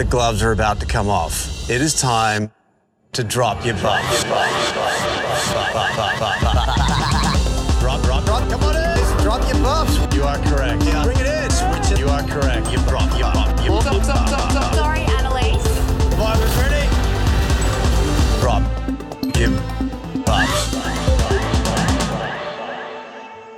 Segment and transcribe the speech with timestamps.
[0.00, 1.68] the gloves are about to come off.
[1.68, 2.50] It is time
[3.12, 4.24] to drop your buffs.
[4.24, 4.48] Drop,
[8.02, 8.48] drop, drop.
[8.48, 8.96] Come on in.
[9.22, 9.98] Drop your buffs.
[10.16, 10.84] You are correct.
[10.84, 11.04] Yeah.
[11.04, 11.50] Bring it in.
[11.50, 11.98] Switch it.
[11.98, 12.72] You are correct.
[12.72, 13.62] You drop your buff.
[13.62, 14.74] You Stop, stop, stop, stop.
[14.74, 15.62] Sorry, Annalise.
[16.08, 16.88] Survivors ready?
[18.40, 18.62] Drop
[19.36, 19.50] your
[20.24, 20.76] buffs.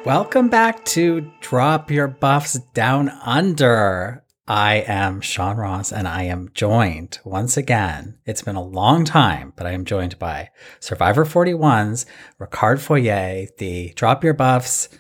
[0.05, 4.22] Welcome back to Drop Your Buffs Down Under.
[4.53, 8.19] I am Sean Ross and I am joined once again.
[8.27, 12.05] It's been a long time, but I am joined by Survivor 41's
[12.39, 14.91] Ricard Foyé, the Drop Your Buffs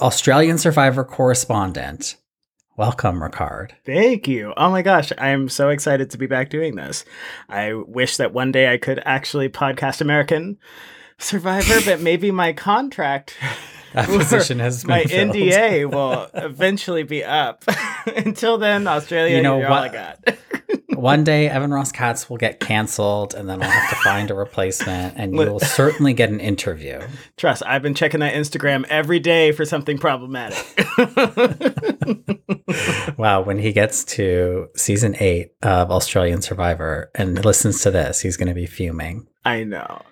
[0.00, 2.16] Australian Survivor correspondent.
[2.78, 3.72] Welcome, Ricard.
[3.84, 4.54] Thank you.
[4.56, 7.04] Oh my gosh, I am so excited to be back doing this.
[7.50, 10.56] I wish that one day I could actually podcast American
[11.18, 13.36] Survivor, but maybe my contract
[13.92, 15.34] That position has been my filled.
[15.34, 17.64] NDA will eventually be up.
[18.06, 20.18] Until then, Australia, You know you're all I got.
[20.94, 24.34] One day, Evan Ross Katz will get canceled, and then I'll have to find a
[24.34, 27.00] replacement, and you will certainly get an interview.
[27.38, 30.58] Trust, I've been checking that Instagram every day for something problematic.
[33.16, 38.36] Wow, when he gets to season eight of Australian Survivor and listens to this, he's
[38.36, 39.26] going to be fuming.
[39.44, 40.02] I know.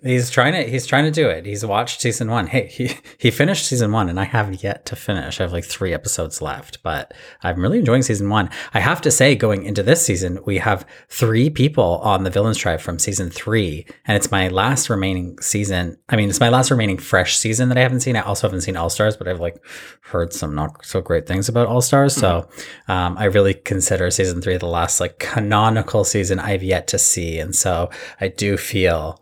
[0.00, 1.44] He's trying to he's trying to do it.
[1.44, 2.46] He's watched season one.
[2.46, 5.40] Hey, he he finished season one, and I haven't yet to finish.
[5.40, 8.48] I have like three episodes left, but I'm really enjoying season one.
[8.72, 12.58] I have to say, going into this season, we have three people on the villains
[12.58, 15.98] tribe from season three, and it's my last remaining season.
[16.08, 18.14] I mean, it's my last remaining fresh season that I haven't seen.
[18.14, 19.60] I also haven't seen All Stars, but I've like
[20.02, 22.14] heard some not so great things about All Stars.
[22.14, 22.48] So
[22.86, 27.40] um, I really consider season three the last like canonical season I've yet to see,
[27.40, 29.20] and so I do feel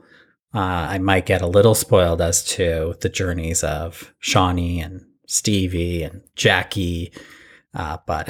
[0.56, 6.02] uh, I might get a little spoiled as to the journeys of Shonee and Stevie
[6.02, 7.12] and Jackie.
[7.74, 8.28] Uh, but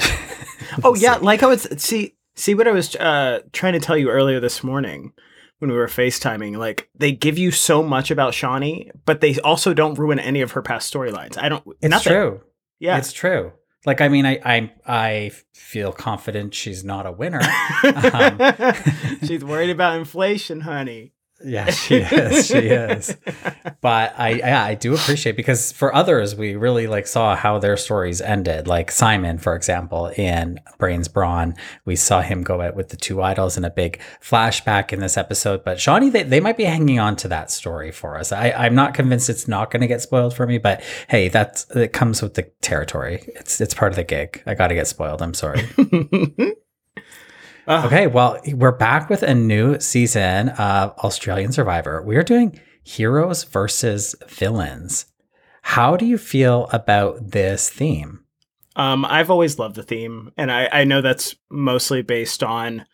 [0.83, 4.09] Oh yeah, like I was see see what I was uh trying to tell you
[4.09, 5.13] earlier this morning
[5.59, 6.57] when we were FaceTiming.
[6.57, 10.51] Like they give you so much about Shonee, but they also don't ruin any of
[10.51, 11.37] her past storylines.
[11.41, 11.65] I don't.
[11.81, 12.11] it's nothing.
[12.11, 12.41] true.
[12.79, 12.97] Yeah.
[12.97, 13.53] It's true.
[13.85, 17.41] Like, I mean, I, I, I feel confident she's not a winner.
[17.83, 18.39] Um,
[19.25, 21.13] She's worried about inflation, honey.
[21.43, 22.47] Yeah, she is.
[22.47, 23.15] She is.
[23.81, 27.77] But I, yeah, I do appreciate because for others, we really like saw how their
[27.77, 28.67] stories ended.
[28.67, 31.55] Like Simon, for example, in Brains Brawn,
[31.85, 35.15] we saw him go out with the two idols in a big flashback in this
[35.15, 35.63] episode.
[35.63, 38.31] But Shonee, they, they might be hanging on to that story for us.
[38.31, 41.69] I, I'm not convinced it's not going to get spoiled for me, but hey, that's
[41.75, 43.23] it comes with the territory.
[43.35, 44.41] It's it's part of the gig.
[44.47, 45.21] I got to get spoiled.
[45.21, 45.61] I'm sorry.
[47.69, 52.01] Ah, Okay, well, we're back with a new season of Australian Survivor.
[52.01, 55.05] We are doing heroes versus villains.
[55.63, 58.23] How do you feel about this theme?
[58.77, 62.85] Um, I've always loved the theme, and I, I know that's mostly based on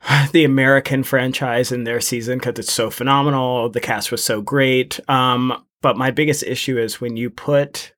[0.32, 3.68] the American franchise and their season because it's so phenomenal.
[3.68, 5.00] The cast was so great.
[5.08, 7.91] Um, but my biggest issue is when you put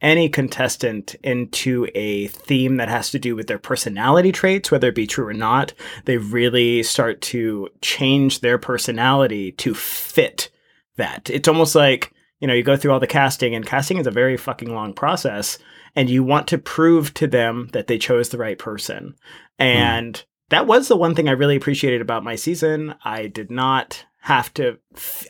[0.00, 4.94] any contestant into a theme that has to do with their personality traits, whether it
[4.94, 5.72] be true or not,
[6.04, 10.50] they really start to change their personality to fit
[10.96, 11.28] that.
[11.30, 14.12] It's almost like, you know, you go through all the casting, and casting is a
[14.12, 15.58] very fucking long process,
[15.96, 19.16] and you want to prove to them that they chose the right person.
[19.58, 19.64] Hmm.
[19.64, 22.94] And that was the one thing I really appreciated about my season.
[23.04, 24.78] I did not have to,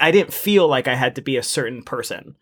[0.00, 2.36] I didn't feel like I had to be a certain person.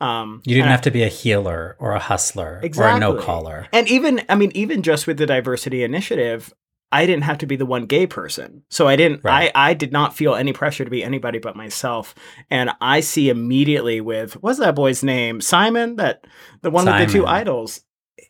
[0.00, 2.98] Um, You didn't and I- have to be a healer or a hustler or a
[2.98, 3.66] no caller.
[3.72, 6.54] and even, I mean, even just with the diversity initiative,
[6.92, 8.62] I didn't have to be the one gay person.
[8.68, 9.52] So I didn't, Right.
[9.54, 12.14] I, I did not feel any pressure to be anybody but myself.
[12.50, 15.40] And I see immediately with, what's that boy's name?
[15.40, 16.26] Simon, that
[16.62, 17.82] the one with the two idols.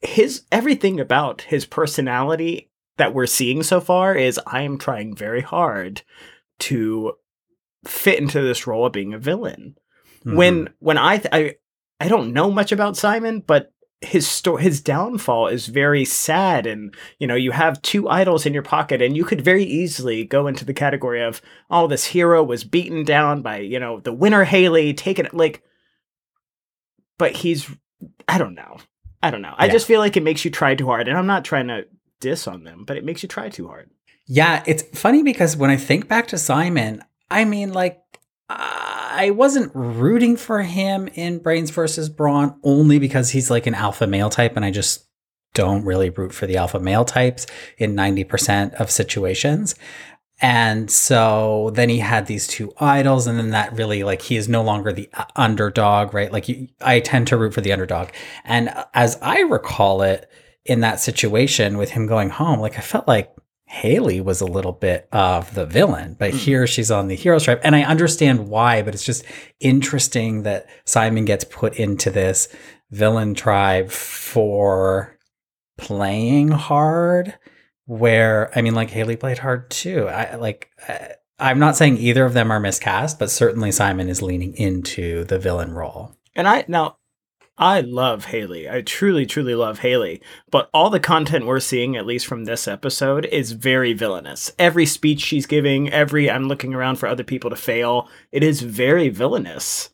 [0.02, 5.40] His, everything about his personality that we're seeing so far is I am trying very
[5.40, 6.02] hard
[6.60, 7.14] to
[7.86, 9.74] fit into this role of being a villain
[10.26, 10.34] Mhm.
[10.36, 11.54] when when I, th- I
[11.98, 13.72] I don't know much about Simon, but
[14.02, 18.54] his story his downfall is very sad and you know you have two idols in
[18.54, 22.42] your pocket and you could very easily go into the category of oh this hero
[22.42, 25.62] was beaten down by you know the winner Hayley taken like
[27.18, 27.70] but he's
[28.26, 28.78] I don't know
[29.22, 29.72] I don't know I Yeah.
[29.72, 31.86] just feel like it makes you try too hard and I'm not trying to
[32.20, 33.90] diss on them but it makes you try too hard
[34.26, 38.00] Yeah, it's funny because when I think back to Simon, I mean, like,
[39.20, 44.06] I wasn't rooting for him in Brains versus Brawn only because he's like an alpha
[44.06, 45.06] male type, and I just
[45.52, 47.46] don't really root for the alpha male types
[47.76, 49.74] in 90% of situations.
[50.40, 54.48] And so then he had these two idols, and then that really like he is
[54.48, 56.32] no longer the uh, underdog, right?
[56.32, 58.08] Like you, I tend to root for the underdog.
[58.44, 60.30] And as I recall it,
[60.64, 63.34] in that situation with him going home, like I felt like
[63.70, 66.38] Hayley was a little bit of the villain, but Mm.
[66.38, 67.60] here she's on the hero stripe.
[67.62, 69.24] And I understand why, but it's just
[69.60, 72.48] interesting that Simon gets put into this
[72.90, 75.16] villain tribe for
[75.78, 77.34] playing hard.
[77.86, 80.06] Where, I mean, like Hayley played hard too.
[80.08, 84.20] I like, I, I'm not saying either of them are miscast, but certainly Simon is
[84.22, 86.16] leaning into the villain role.
[86.36, 86.96] And I now
[87.60, 88.70] I love Hayley.
[88.70, 90.22] I truly, truly love Hayley.
[90.50, 94.50] But all the content we're seeing, at least from this episode, is very villainous.
[94.58, 98.62] Every speech she's giving, every I'm looking around for other people to fail, it is
[98.62, 99.90] very villainous.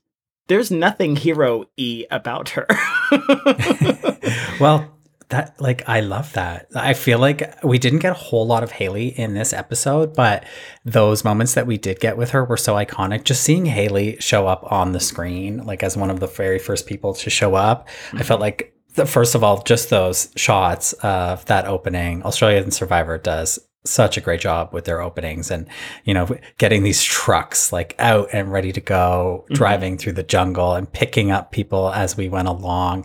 [0.46, 2.68] There's nothing hero y about her.
[4.60, 4.95] well,
[5.28, 6.68] that like I love that.
[6.74, 10.44] I feel like we didn't get a whole lot of Hayley in this episode, but
[10.84, 13.24] those moments that we did get with her were so iconic.
[13.24, 16.86] Just seeing Hayley show up on the screen, like as one of the very first
[16.86, 18.42] people to show up, I felt mm-hmm.
[18.42, 24.16] like the, first of all, just those shots of that opening, Australian Survivor does such
[24.16, 25.68] a great job with their openings and
[26.04, 29.54] you know getting these trucks like out and ready to go mm-hmm.
[29.54, 33.04] driving through the jungle and picking up people as we went along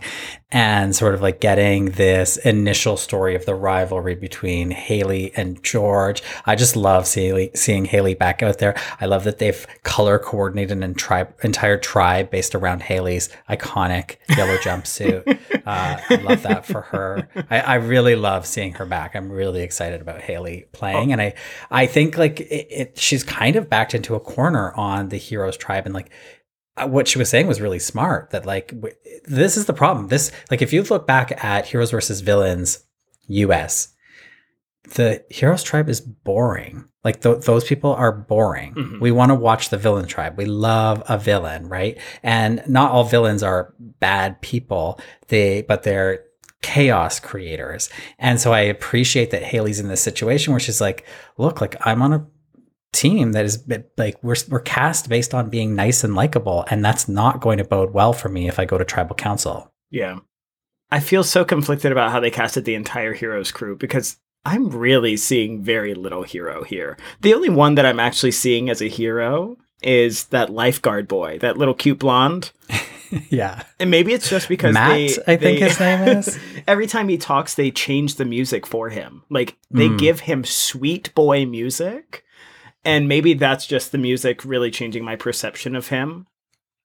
[0.52, 6.22] and sort of like getting this initial story of the rivalry between Hayley and George.
[6.44, 8.74] I just love seeing seeing Hayley back out there.
[9.00, 14.56] I love that they've color coordinated an tribe, entire tribe based around Hayley's iconic yellow
[14.58, 15.38] jumpsuit.
[15.64, 17.28] Uh, I love that for her.
[17.48, 19.14] I, I really love seeing her back.
[19.14, 21.34] I'm really excited about Hayley playing, and I
[21.70, 25.56] I think like it, it, she's kind of backed into a corner on the heroes
[25.56, 26.10] tribe, and like
[26.86, 30.08] what she was saying was really smart that like w- this is the problem.
[30.08, 32.84] This like if you look back at heroes versus villains
[33.28, 33.88] us
[34.94, 36.84] the heroes tribe is boring.
[37.04, 38.74] Like th- those people are boring.
[38.74, 39.00] Mhm.
[39.00, 40.36] we want to watch the villain tribe.
[40.36, 41.98] We love a villain right?
[42.22, 44.98] And not all villains are bad people.
[45.28, 46.24] They but they're
[46.62, 47.90] chaos creators.
[48.18, 51.04] And so i appreciate that hayley's in this situation where she's like
[51.36, 52.24] look like i'm on a
[52.92, 53.64] team that is
[53.96, 57.64] like we're we're cast based on being nice and likable and that's not going to
[57.64, 59.72] bode well for me if I go to tribal council.
[59.90, 60.18] yeah.
[60.90, 65.16] I feel so conflicted about how they casted the entire Heroes crew because I'm really
[65.16, 66.98] seeing very little hero here.
[67.22, 71.56] The only one that I'm actually seeing as a hero is that lifeguard boy, that
[71.56, 72.52] little cute blonde.
[73.30, 73.62] yeah.
[73.80, 76.38] And maybe it's just because Matt, they, I think his name is.
[76.66, 79.22] every time he talks, they change the music for him.
[79.30, 79.98] Like they Mm.
[79.98, 82.22] give him sweet boy music,
[82.84, 86.26] and maybe that's just the music really changing my perception of him.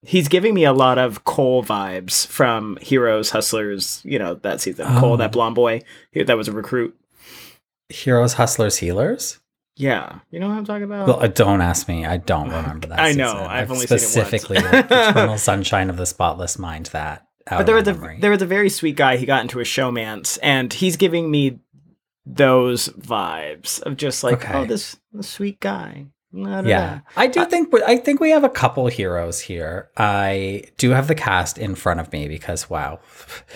[0.04, 4.86] He's giving me a lot of Cole vibes from Heroes, Hustlers, you know, that season.
[5.00, 5.18] Cole, Oh.
[5.18, 5.82] that blonde boy
[6.14, 6.96] that was a recruit.
[7.90, 9.40] Heroes, hustlers, healers.
[9.76, 11.08] Yeah, you know what I'm talking about?
[11.08, 12.06] Well, uh, don't ask me.
[12.06, 13.00] I don't remember that.
[13.00, 13.48] I know, season.
[13.48, 14.12] I've only seen it once.
[14.12, 16.88] specifically Eternal Sunshine of the Spotless Mind.
[16.88, 19.18] That, but there was a there was a very sweet guy.
[19.18, 21.60] He got into a showmance, and he's giving me
[22.36, 24.54] those vibes of just like, Okay.
[24.54, 26.08] oh, this, this sweet guy.
[26.34, 27.00] Yeah.
[27.16, 29.90] I do think I think we have a couple heroes here.
[29.96, 33.00] I do have the cast in front of me because wow,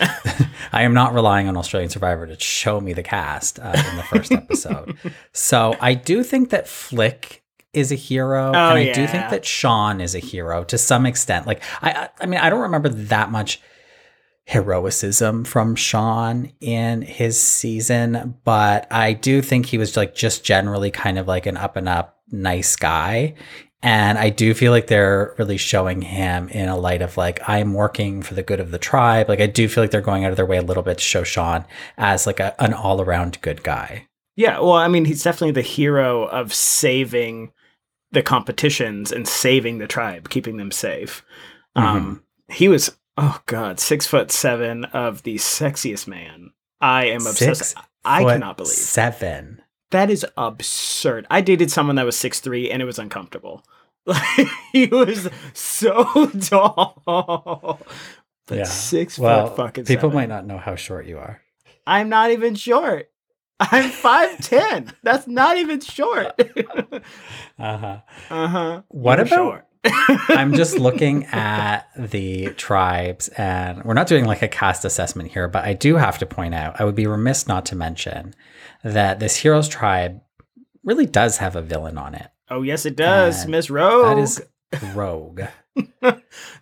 [0.72, 4.02] I am not relying on Australian Survivor to show me the cast uh, in the
[4.02, 4.96] first episode.
[5.32, 7.42] so I do think that Flick
[7.72, 11.46] is a hero, and I do think that Shaun is a hero to some extent.
[11.46, 13.60] Like I, I mean, I don't remember that much
[14.44, 20.90] heroicism from Shaun in his season, but I do think he was like just generally
[20.90, 23.34] kind of like an up and up nice guy.
[23.84, 27.74] And I do feel like they're really showing him in a light of like, I'm
[27.74, 29.28] working for the good of the tribe.
[29.28, 31.04] Like, I do feel like they're going out of their way a little bit to
[31.04, 31.64] show Shaun
[31.98, 34.06] as like a, an all around good guy.
[34.36, 37.52] Yeah, well, I mean, he's definitely the hero of saving
[38.12, 41.24] the competitions and saving the tribe, keeping them safe.
[41.74, 46.52] Um, he was, oh god, six foot seven of the sexiest man.
[46.80, 47.64] I am obsessed.
[47.70, 49.62] Six I cannot believe seven.
[49.92, 51.26] that is absurd.
[51.30, 53.64] I dated someone that was six three, and it was uncomfortable.
[54.04, 57.02] Like he was so tall,
[58.46, 58.64] but Yeah.
[58.64, 59.84] six Well, foot fucking.
[59.84, 60.14] people seven.
[60.16, 61.40] might not know how short you are.
[61.86, 63.10] I'm not even short.
[63.60, 64.92] I'm five ten.
[65.04, 66.32] That's not even short.
[67.58, 67.98] Uh huh.
[68.30, 68.82] uh huh.
[68.88, 74.48] What You're about- I'm just looking at the tribes, and we're not doing like a
[74.48, 77.66] cast assessment here, but I do have to point out, I would be remiss not
[77.66, 78.34] to mention
[78.84, 80.20] that this heroes tribe
[80.84, 82.28] really does have a villain on it.
[82.50, 84.04] Oh yes, it does, Miss Rogue.
[84.16, 84.42] That is
[84.94, 85.42] Rogue.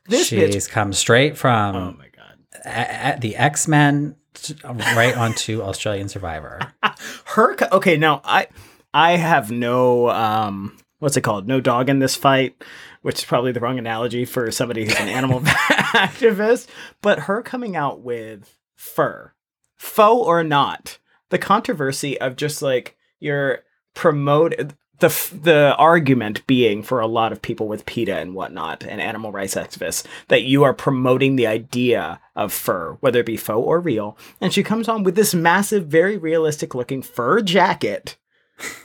[0.09, 0.71] this She's bitch.
[0.71, 2.39] come straight from Oh my god.
[2.65, 4.17] a- the X Men
[4.65, 6.61] right onto Australian Survivor.
[7.27, 7.55] Her.
[7.57, 8.47] co- Okay, now I
[8.95, 11.49] I have no um what's it called?
[11.49, 12.63] No dog in this fight,
[13.03, 16.67] which is probably the wrong analogy for somebody who's an animal activist.
[17.03, 19.33] But her coming out with fur
[19.77, 20.99] faux or not,
[21.31, 23.61] the controversy of just like you're
[23.95, 24.55] promote
[25.01, 29.01] the f- the argument being for a lot of people with PETA and whatnot and
[29.01, 33.67] animal rights activists that you are promoting the idea of fur, whether it be faux
[33.67, 34.17] or real.
[34.41, 38.17] And she comes on with this massive, very realistic looking fur jacket.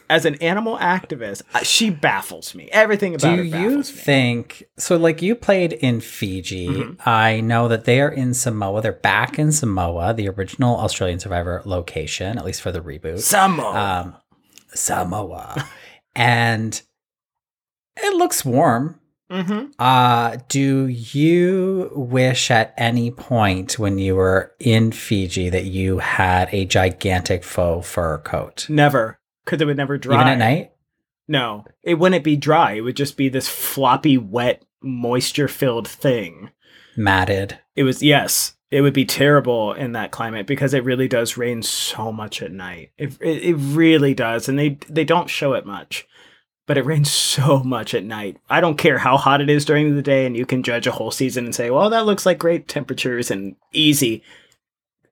[0.10, 2.70] As an animal activist, she baffles me.
[2.72, 3.84] Everything about Do her you me.
[3.84, 4.98] think so?
[4.98, 6.68] Like you played in Fiji.
[6.68, 7.08] Mhm.
[7.08, 8.82] I know that they are in Samoa.
[8.82, 13.20] They're back in Samoa, the original Australian Survivor location, at least for the reboot.
[13.22, 13.74] Samoa.
[13.76, 14.16] Um,
[14.76, 15.68] Samoa,
[16.16, 16.82] and
[17.98, 19.00] it looks warm.
[19.32, 19.72] mm-hmm.
[19.80, 26.48] Uh, do you wish at any point when you were in Fiji that you had
[26.54, 28.68] a gigantic faux fur coat?
[28.70, 30.16] Never, because it would never dry.
[30.16, 30.72] Even at night?
[31.28, 32.74] No, it wouldn't be dry.
[32.74, 36.52] It would just be this floppy, wet, moisture-filled thing.
[36.98, 37.60] Matted.
[37.76, 41.62] It was yes, it would be terrible in that climate because it really does rain
[41.62, 42.92] so much at night.
[42.98, 46.08] It it, it really does, and they they don't show it much,
[46.68, 48.38] but it rains so much at night.
[48.50, 50.92] I don't care how hot it is during the day, and you can judge a
[50.92, 54.24] whole season and say, well, that looks like great temperatures and easy.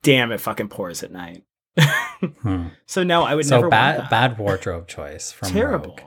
[0.04, 1.44] Damn, it fucking pours at night.
[1.78, 2.68] Hmm.
[2.86, 4.30] So no, I would So never bad, want that.
[4.30, 5.90] bad wardrobe choice from terrible.
[5.98, 6.02] Rogue.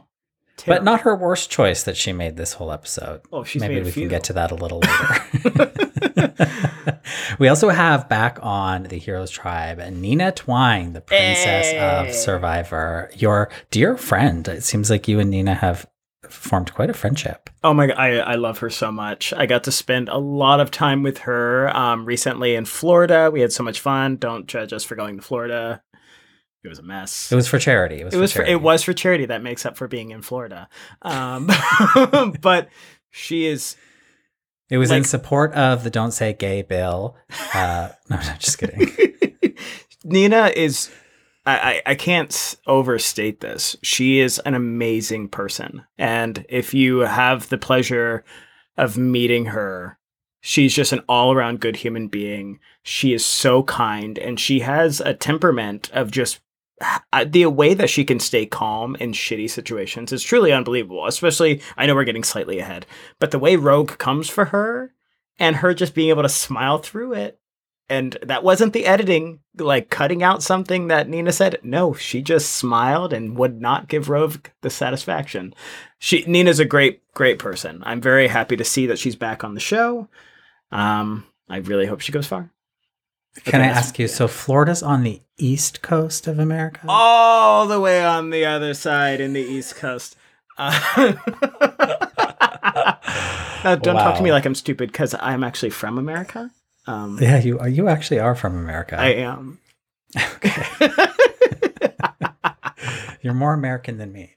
[0.66, 3.20] But not her worst choice that she made this whole episode.
[3.30, 4.80] Oh, she's Maybe made a we can get to that a little
[5.44, 5.72] later.
[7.38, 11.78] we also have back on the Heroes Tribe Nina Twine, the princess Hey.
[11.78, 14.48] of Survivor, your dear friend.
[14.48, 15.86] It seems like you and Nina have
[16.30, 17.50] formed quite a friendship.
[17.64, 19.32] Oh my god, I, I love her so much.
[19.32, 23.30] I got to spend a lot of time with her um, recently in Florida.
[23.32, 24.16] We had so much fun.
[24.16, 25.82] Don't judge us for going to Florida.
[26.66, 27.30] It was a mess.
[27.30, 28.00] It was for charity.
[28.00, 28.14] It was.
[28.14, 29.26] it was for for, it was for charity.
[29.26, 30.68] That makes up for being in Florida.
[31.02, 31.48] Um,
[32.40, 32.68] but
[33.10, 33.76] she is
[34.68, 37.16] It was in support of the "Don't Say Gay" bill.
[37.54, 38.90] Uh, no, I'm just kidding.
[40.04, 40.90] Nina is
[41.46, 43.76] I, I, can't overstate this.
[43.82, 45.84] She is an amazing person.
[45.96, 48.24] And if you have the pleasure
[48.76, 49.96] of meeting her,
[50.40, 52.58] she's just an all around good human being.
[52.82, 56.40] She is so kind and she has a temperament of just
[57.12, 61.06] uh, the way that she can stay calm in shitty situations is truly unbelievable.
[61.06, 62.86] Especially, I know we're getting slightly ahead,
[63.18, 64.92] but the way Rogue comes for her
[65.38, 67.38] and her just being able to smile through it
[67.88, 71.58] and that wasn't the editing like cutting out something that nina said.
[71.62, 75.54] No she just smiled and would not give Rogue the satisfaction.
[75.98, 77.82] She nina's a great great person.
[77.86, 80.08] I'm very happy to see that she's back on the show.
[80.72, 82.50] Um i really hope she goes far.
[83.44, 84.08] Can I ask you?
[84.08, 86.80] So Florida's on the east coast of America.
[86.88, 90.16] all the way on the other side in the east coast.
[90.58, 90.72] Uh,
[93.64, 96.50] now, don't talk to me like i'm stupid because i'm actually from america
[96.86, 97.68] um Yeah, you are.
[97.68, 98.96] You actually are from America.
[98.98, 99.58] i am
[100.16, 100.88] Okay.
[103.22, 104.36] You're more American than me.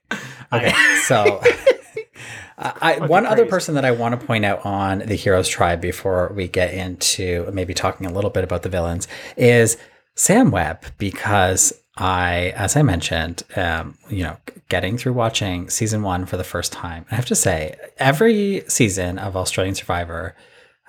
[0.51, 1.41] Okay, so
[2.57, 5.79] uh, I, one other person that I want to point out on the Heroes Tribe
[5.79, 9.77] before we get into maybe talking a little bit about the villains is
[10.15, 14.37] Sam Webb because I, as I mentioned, um, you know,
[14.69, 19.19] getting through watching season one for the first time, I have to say every season
[19.19, 20.35] of Australian Survivor,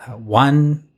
[0.06, 0.88] uh, one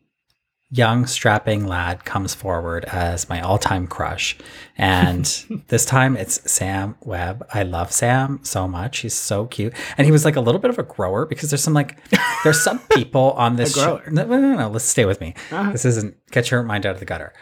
[0.73, 4.39] young strapping lad comes forward as my all-time crush.
[4.79, 5.25] And
[5.69, 7.47] this time it's sam webb.
[7.53, 9.01] I love sam so much.
[9.01, 9.75] He's so cute.
[9.99, 11.99] And he was like a little bit of a grower because there's some like
[12.43, 14.69] there's some people on this show no, no no no.
[14.71, 15.35] Let's stay with me.
[15.51, 15.73] Uh-huh.
[15.73, 17.35] this isn't get your mind out of the gutter.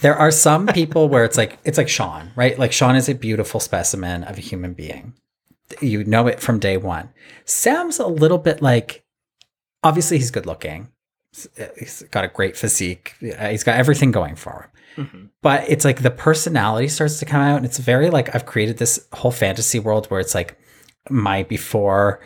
[0.00, 2.56] There are some people where it's like it's like shaun right?
[2.56, 5.14] Like shaun is a beautiful specimen of a human being.
[5.80, 7.10] You know it from day one.
[7.44, 9.04] Sam's a little bit like
[9.82, 10.88] obviously he's good looking
[11.78, 14.70] he's got a great physique he's got everything going for him
[15.06, 15.28] Mhm.
[15.42, 18.78] but it's like the personality starts to come out and it's very like i've created
[18.78, 20.56] this whole fantasy world where it's like
[21.10, 22.20] my before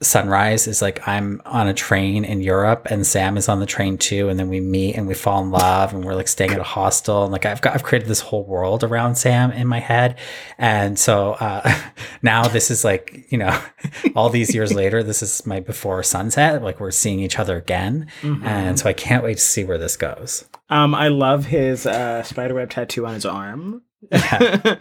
[0.00, 3.98] sunrise is like i'm on a train in europe and sam is on the train
[3.98, 6.60] too and then we meet and we fall in love and we're like staying at
[6.60, 9.80] a hostel and like i've got i've created this whole world around sam in my
[9.80, 10.16] head
[10.56, 11.76] and so uh
[12.22, 13.60] now this is like you know
[14.14, 18.06] all these years later this is my before sunset like we're seeing each other again
[18.22, 18.44] Mhm.
[18.44, 22.22] and so i can't wait to see where this goes Um, I love his uh,
[22.22, 23.82] spiderweb tattoo on his arm.
[24.12, 24.76] Yeah.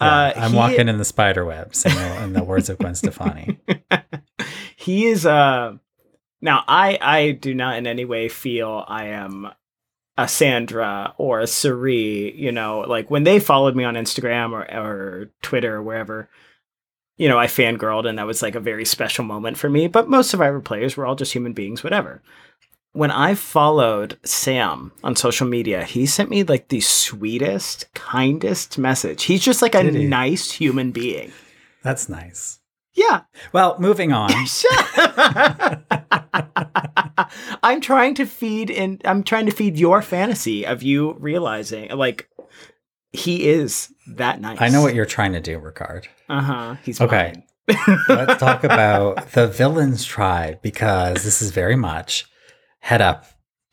[0.00, 2.94] uh, I'm he- walking in the spider web, saying the- in the words of Gwen
[2.94, 3.58] Stefani.
[4.76, 5.76] he is uh
[6.40, 9.50] now I I do not in any way feel I am
[10.18, 14.62] a Sandra or a Sari, you know, like when they followed me on Instagram or
[14.74, 16.28] or Twitter or wherever,
[17.16, 19.86] you know, I fangirled and that was like a very special moment for me.
[19.88, 22.22] But most Survivor players were all just human beings, whatever.
[22.92, 29.24] when I followed Sam on social media, he sent me like the sweetest, kindest message.
[29.24, 31.32] He's just like a nice human being.
[31.82, 32.59] That's nice.
[33.00, 33.22] Yeah.
[33.54, 34.30] Well, moving on.
[37.62, 42.28] I'm trying to feed in I'm trying to feed your fantasy of you realizing like
[43.12, 44.60] he is that nice.
[44.60, 46.08] I know what you're trying to do, Ricard.
[46.28, 46.76] Uh-huh.
[46.84, 47.42] He's Okay.
[48.08, 52.26] Let's talk about the villains tribe because this is very much
[52.80, 53.24] head up,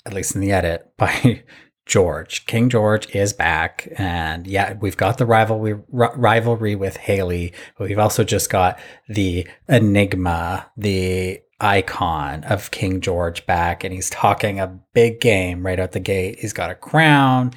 [0.05, 1.43] at least in the edit, by
[1.87, 2.45] George.
[2.45, 7.87] King George is back, and yeah, we've got the rivalry ri- rivalry with Hayley, but
[7.87, 14.59] we've also just got the enigma, the icon of King George back, and he's talking
[14.59, 16.39] a big game right out the gate.
[16.39, 17.53] He's got a crown.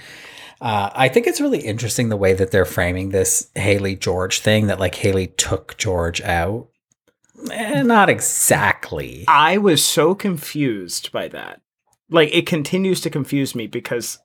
[0.61, 4.67] Uh, I think it's really interesting the way that they're framing this Hayley George thing.
[4.67, 6.69] That like Hayley took George out.
[7.51, 9.25] Eh, not exactly.
[9.27, 11.63] I was so confused by that.
[12.11, 14.19] Like it continues to confuse me because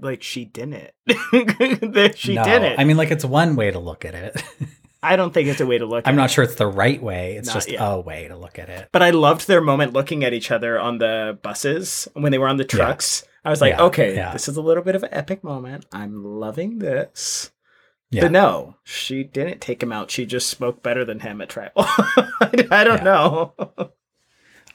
[0.00, 0.90] like she didn't.
[2.16, 2.78] She no, didn't.
[2.78, 4.42] I mean, like it's one way to look at it.
[5.02, 6.10] I don't think it's a way to look at it.
[6.10, 6.32] I'm not it.
[6.32, 7.36] sure it's the right way.
[7.36, 7.78] It's Not just yet.
[7.80, 8.88] a way to look at it.
[8.92, 12.48] But I loved their moment looking at each other on the buses when they were
[12.48, 13.24] on the trucks.
[13.44, 14.32] I was like, Yeah, okay, yeah.
[14.32, 15.86] this is a little bit of an epic moment.
[15.92, 17.52] I'm loving this.
[18.10, 18.22] Yeah.
[18.22, 20.10] But no, she didn't take him out.
[20.10, 21.72] She just spoke better than him at tribal.
[21.86, 23.52] I I don't know.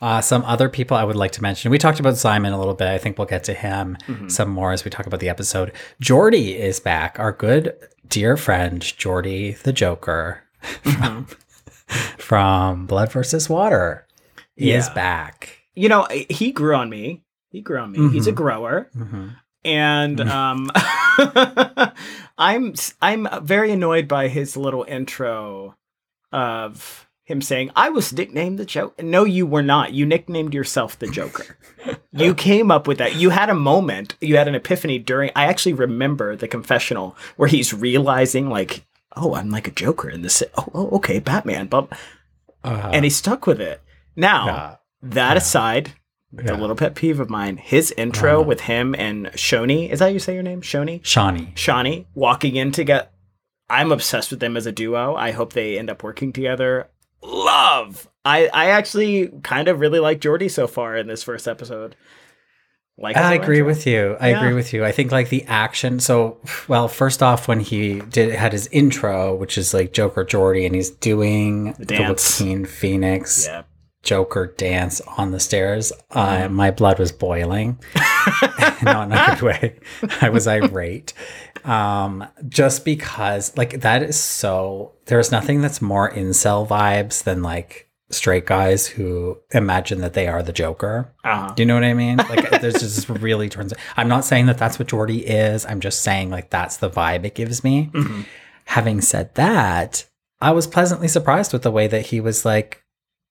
[0.01, 1.69] Uh, some other people I would like to mention.
[1.71, 2.87] We talked about Simon a little bit.
[2.87, 4.29] I think we'll get to him Mm-hmm.
[4.29, 5.71] some more as we talk about the episode.
[6.01, 7.19] Jordie is back.
[7.19, 7.75] Our good
[8.07, 10.41] dear friend Jordie the Joker
[10.83, 11.23] Mm-hmm.
[12.17, 14.07] from Blood versus Water
[14.55, 15.59] He is back.
[15.75, 17.23] You know, he grew on me.
[17.49, 18.09] He grew on me.
[18.09, 18.89] He's a grower.
[18.95, 19.35] Mhm.
[19.63, 20.71] and um
[22.37, 25.75] i'm i'm very annoyed by his little intro
[26.31, 30.99] of him saying i was nicknamed the joker no you were not you nicknamed yourself
[30.99, 31.57] the joker
[32.11, 35.45] you came up with that you had a moment you had an epiphany during i
[35.45, 38.85] actually remember the confessional where he's realizing like
[39.15, 41.87] oh i'm like a joker in this oh, oh okay batman but
[42.63, 43.81] Uh, and he stuck with it
[44.15, 45.93] now yeah, that aside
[46.33, 46.53] the yeah.
[46.53, 48.43] little pet peeve of mine, his intro Uh-huh.
[48.47, 49.89] with him and Shoni.
[49.91, 50.61] Is that how you say your name?
[50.61, 51.01] Shoni?
[51.01, 51.53] Shonee.
[51.55, 53.11] Shonee walking in to get.
[53.69, 55.13] I'm obsessed with them as a duo.
[55.13, 56.87] I hope they end up working together.
[57.23, 58.07] Love.
[58.25, 61.95] I I actually kind of really like Jordie so far in this first episode.
[62.97, 63.67] Like I agree intro.
[63.67, 64.15] with you.
[64.19, 64.39] I Yeah.
[64.41, 64.85] agree with you.
[64.85, 65.99] I think like the action.
[65.99, 70.65] So, well, first off, when he did had his intro, which is like Joker Jordie,
[70.65, 72.39] and he's doing the, dance.
[72.39, 73.63] Joaquin Phoenix Yeah.
[74.03, 76.53] Joker dance on the stairs, uh, Mm-hmm.
[76.53, 77.79] my blood was boiling.
[78.83, 79.75] Not in a good way.
[80.21, 81.13] I was irate.
[81.65, 84.93] Um, just because, like, that is so.
[85.05, 90.43] There's nothing that's more incel vibes than like straight guys who imagine that they are
[90.43, 91.13] the Joker.
[91.23, 91.53] Uh-huh.
[91.55, 92.17] Do you know what I mean?
[92.17, 93.73] Like, there's just really turns.
[93.95, 95.65] I'm not saying that that's what Jordie is.
[95.65, 97.89] I'm just saying like that's the vibe it gives me.
[97.93, 98.25] Mhm.
[98.65, 100.05] Having said that,
[100.41, 102.83] I was pleasantly surprised with the way that he was like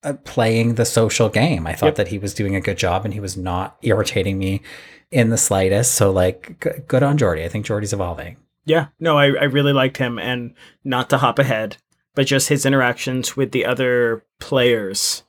[0.02, 1.66] uh, playing the social game.
[1.66, 1.94] I thought Yep.
[1.96, 4.62] that he was doing a good job and he was not irritating me
[5.10, 5.94] in the slightest.
[5.94, 7.44] So like, g- good on Jordie.
[7.44, 8.36] I think Jordie's evolving.
[8.64, 11.78] Yeah, no, I, I really liked him, and not to hop ahead,
[12.14, 15.22] but just his interactions with the other players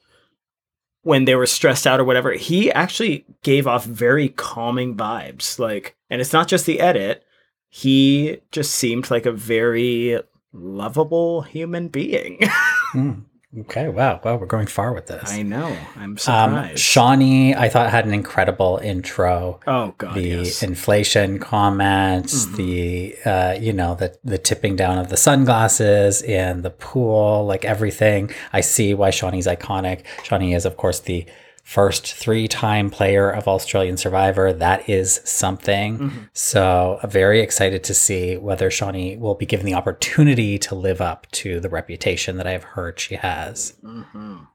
[1.03, 2.33] when they were stressed out or whatever.
[2.33, 5.57] He actually gave off very calming vibes.
[5.57, 7.23] Like, and it's not just the edit.
[7.69, 10.19] He just seemed like a very
[10.53, 12.39] lovable human being.
[12.91, 13.21] Hmm.
[13.59, 13.89] Okay.
[13.89, 14.21] Wow.
[14.23, 14.37] Wow.
[14.37, 15.29] We're going far with this.
[15.29, 15.75] I know.
[15.97, 16.77] I'm Um, surprised.
[16.77, 19.59] Shonee, I thought had an incredible intro.
[19.67, 20.63] oh God, the yes.
[20.63, 22.55] inflation comments, Mhm.
[22.55, 27.65] the uh, you know the the tipping down of the sunglasses in the pool, like
[27.65, 28.31] everything.
[28.53, 30.03] I see why Shonee's iconic.
[30.23, 31.25] Shonee is, of course, the
[31.63, 34.51] first three-time player of Australian Survivor.
[34.53, 35.97] That is something.
[35.99, 36.29] Mhm.
[36.33, 41.27] So, very excited to see whether Shonee will be given the opportunity to live up
[41.33, 43.73] to the reputation that I've heard she has.
[43.83, 44.47] Mhm.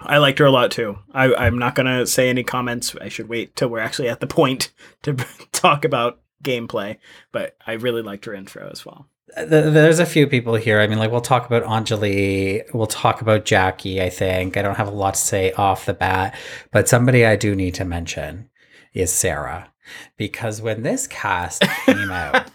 [0.00, 0.98] I liked her a lot too.
[1.14, 2.94] I, I'm not gonna say any comments.
[3.00, 5.14] I should wait till we're actually at the point to
[5.52, 6.98] talk about gameplay.
[7.32, 9.08] But I really liked her intro as well.
[9.36, 10.80] Th- There's a few people here.
[10.80, 14.00] I mean, like we'll talk about Anjali, we'll talk about Jackie.
[14.02, 16.36] I think I don't have a lot to say off the bat,
[16.70, 18.48] but somebody I do need to mention
[18.92, 19.72] is Sarah,
[20.16, 22.48] because when this cast came out,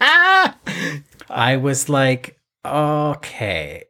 [1.28, 3.84] I was like, okay,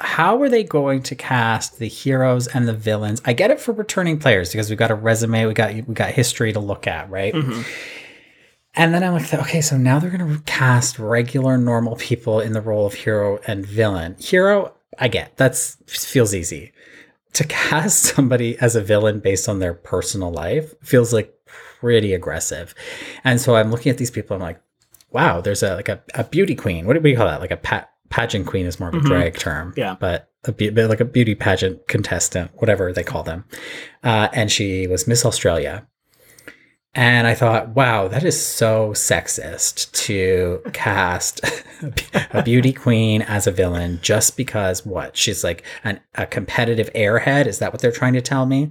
[0.00, 3.22] how are they going to cast the heroes and the villains?
[3.24, 6.10] I get it for returning players because we got a resume, we got we got
[6.10, 7.32] history to look at, right?
[7.34, 7.64] Mhm.
[8.76, 12.52] And then I'm like, okay, so now they're going to cast regular, normal people in
[12.52, 14.16] the role of hero and villain.
[14.18, 16.72] Hero, I get that's feels easy.
[17.32, 21.32] to cast somebody as a villain based on their personal life feels like
[21.80, 22.74] pretty aggressive.
[23.24, 24.34] And so I'm looking at these people.
[24.36, 24.60] I'm like,
[25.10, 26.86] wow, there's a like a, a beauty queen.
[26.86, 27.40] What do we call that?
[27.40, 29.06] Like a pa- pageant queen is more of a Mhm.
[29.06, 29.72] drag term.
[29.76, 29.96] Yeah.
[29.98, 33.44] But a be- like a beauty pageant contestant, whatever they call them.
[34.04, 35.86] Uh, and she was Miss Australia.
[36.98, 41.42] And I thought, wow, that is so sexist to cast
[42.30, 45.14] a beauty queen as a villain just because what?
[45.14, 47.46] She's like an, a competitive airhead.
[47.46, 48.70] Is that what they're trying to tell me?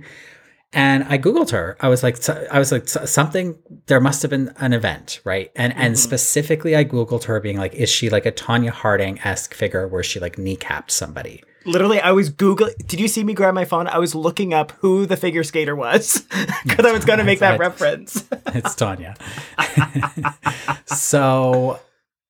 [0.74, 1.78] And I googled her.
[1.80, 2.18] I was like,
[2.52, 3.60] I was like, something.
[3.86, 5.52] There must have been an event, right?
[5.56, 5.98] And and Mhm.
[5.98, 10.04] specifically, I googled her, being like, is she like a Tonya Harding esque figure where
[10.04, 11.44] she like kneecapped somebody?
[11.66, 12.70] Literally, I was Google.
[12.86, 13.88] Did you see me grab my phone?
[13.88, 16.22] I was looking up who the figure skater was
[16.64, 18.24] because I was going to make that reference.
[18.48, 19.18] it's Tonya.
[20.86, 21.80] so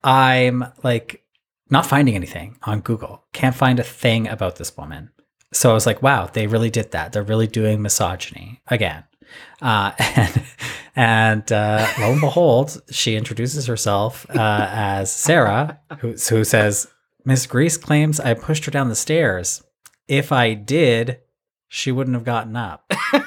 [0.04, 1.24] I'm like
[1.70, 3.26] not finding anything on Google.
[3.34, 5.10] Can't find a thing about this woman.
[5.54, 7.14] So I was like, wow, they really did that.
[7.14, 9.04] They're really doing misogyny again.
[9.62, 10.44] Uh, and
[10.96, 16.88] and uh, lo and behold, she introduces herself uh, as Sarah, who, who says,
[17.26, 19.64] Miss Greece claims I pushed her down the stairs.
[20.08, 21.20] If I did,
[21.68, 22.92] she wouldn't have gotten up.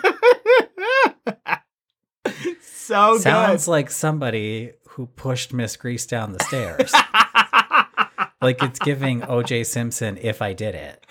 [2.63, 6.93] so Sounds like somebody who pushed Miss Greece down the stairs.
[8.43, 11.05] like it's giving OJ Simpson if I did it.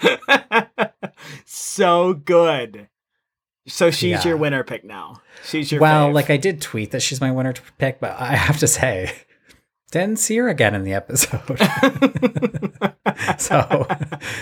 [1.45, 2.87] so good.
[3.67, 4.29] So she's Yeah.
[4.29, 5.21] your winner pick now.
[5.45, 6.13] She's your well, fave.
[6.13, 9.11] like I did tweet that she's my winner pick, but I have to say,
[9.91, 11.57] didn't see her again in the episode.
[13.37, 13.87] so,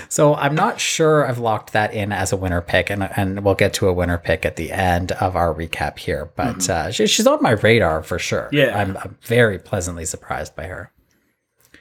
[0.10, 3.56] so I'm not sure I've locked that in as a winner pick, and and we'll
[3.56, 6.32] get to a winner pick at the end of our recap here.
[6.36, 8.46] But uh, she, she's on my radar for sure.
[8.46, 8.56] Mm-hmm.
[8.56, 8.78] Yeah.
[8.78, 10.92] I'm, I'm very pleasantly surprised by her.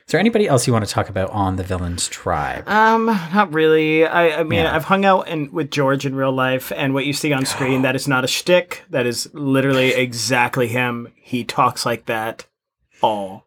[0.07, 2.69] Is there anybody else you want to talk about on the villains tribe?
[2.69, 4.05] Um, not really.
[4.05, 4.77] I, I mean, Yeah.
[4.77, 7.81] I've hung out in, with George in real life, and what you see on screen,
[7.83, 8.83] that is not a shtick.
[8.91, 11.09] That is literally exactly him.
[11.15, 12.45] He talks like that
[13.01, 13.47] all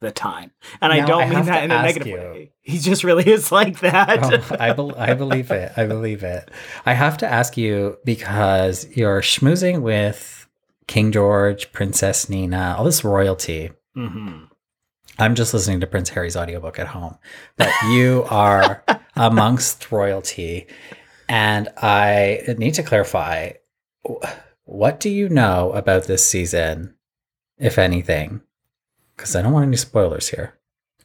[0.00, 0.50] the time.
[0.80, 2.52] And I don't I mean that in a negative you- way.
[2.62, 4.24] He just really is like that.
[4.24, 5.72] Oh, I, bel I believe it.
[5.76, 6.50] I believe it.
[6.84, 10.48] I have to ask you because you're schmoozing with
[10.86, 13.70] King George, Princess Nina, all this royalty.
[13.94, 14.44] hmm
[15.18, 17.16] I'm just listening to Prince Harry's audiobook at home,
[17.56, 18.84] but you are
[19.16, 20.66] amongst royalty.
[21.28, 23.52] And I need to clarify
[24.64, 26.96] what do you know about this season,
[27.58, 28.42] if anything?
[29.16, 30.54] Because I don't want any spoilers here.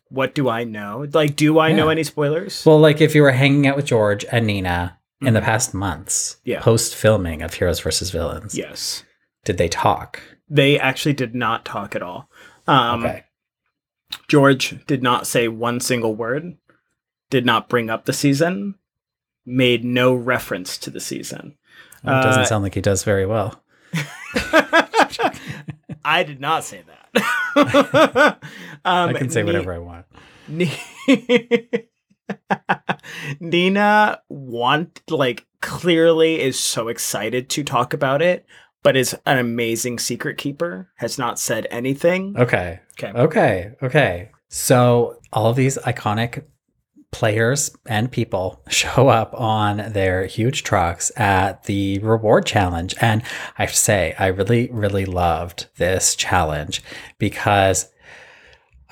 [0.09, 1.07] What do I know?
[1.13, 2.65] Like, do I know any spoilers?
[2.65, 5.43] Well, like if you were hanging out with George and Nina in the Mhm.
[5.45, 6.59] past months, Yeah.
[6.61, 9.03] post filming of Heroes versus Villains, yes.
[9.45, 10.19] did they talk?
[10.49, 12.29] They actually did not talk at all.
[12.67, 13.23] Um, okay.
[14.27, 16.57] George did not say one single word,
[17.29, 18.75] did not bring up the season,
[19.45, 21.55] made no reference to the season.
[22.03, 23.63] Well, it doesn't uh, sound like he does very well.
[26.05, 26.97] I did not say that.
[28.85, 30.05] um, I can say Ni- whatever I want.
[30.47, 30.71] Ni-
[33.39, 38.45] Nina want like clearly is so excited to talk about it,
[38.83, 40.89] but is an amazing secret keeper.
[40.97, 42.35] Has not said anything.
[42.37, 42.79] Okay.
[42.99, 43.11] Okay.
[43.17, 43.71] Okay.
[43.83, 44.31] Okay.
[44.49, 46.43] So all of these iconic
[47.11, 52.95] players and people show up on their huge trucks at the reward challenge.
[53.01, 53.21] And
[53.57, 56.81] I have to say, I really, really loved this challenge
[57.17, 57.89] because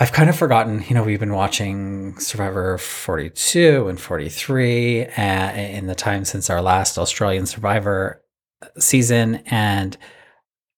[0.02, 5.88] I've kind of forgotten, you know, we've been watching Survivor 42 and 43 uh, in
[5.88, 8.24] the time since our last Australian Survivor
[8.78, 9.44] season.
[9.48, 9.98] And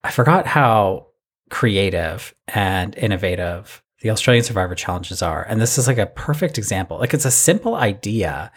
[0.04, 1.08] I forgot how
[1.52, 5.44] creative and innovative the Australian Survivor challenges are.
[5.44, 6.98] And this is like a perfect example.
[6.98, 8.52] Like it's a simple idea,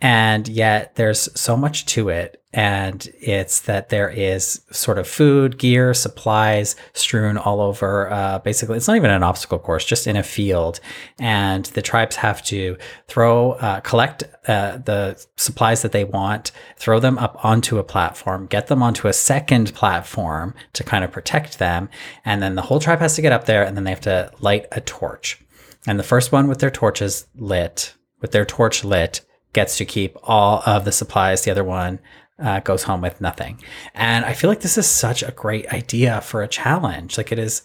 [0.00, 2.40] and yet there's so much to it.
[2.52, 8.12] And it's that there is sort of food, gear, supplies strewn all over.
[8.12, 10.78] Uh, basically, it's not even an obstacle course, just in a field.
[11.18, 12.76] And the tribes have to
[13.08, 18.46] throw, uh, collect uh, the supplies that they want, throw them up onto a platform,
[18.46, 21.88] get them onto a second platform to kind of protect them.
[22.24, 24.30] And then the whole tribe has to get up there and then they have to
[24.38, 25.40] light a torch.
[25.88, 29.22] And the first one with their torches lit, with their torch lit,
[29.54, 31.42] gets to keep all of the supplies.
[31.42, 32.00] The other one
[32.38, 33.62] uh, goes home with nothing.
[33.94, 37.16] And I feel like this is such a great idea for a challenge.
[37.16, 37.62] Like it is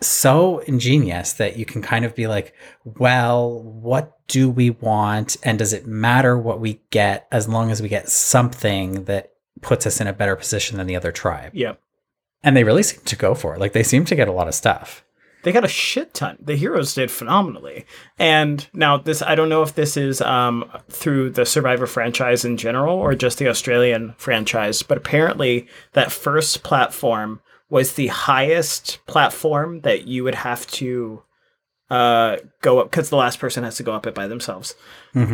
[0.00, 2.54] so ingenious that you can kind of be like,
[2.84, 5.36] well, what do we want?
[5.42, 9.86] And does it matter what we get as long as we get something that puts
[9.86, 11.54] us in a better position than the other tribe?
[11.54, 11.80] Yep.
[12.42, 13.60] And they really seem to go for it.
[13.60, 15.04] Like they seem to get a lot of stuff.
[15.42, 16.38] They got a shit ton.
[16.40, 17.84] The heroes did phenomenally.
[18.18, 22.56] And now this I don't know if this is um, through the Survivor franchise in
[22.56, 29.80] general or just the Australian franchise, but apparently that first platform was the highest platform
[29.80, 31.22] that you would have to
[31.90, 34.74] uh, go up because the last person has to go up it by themselves.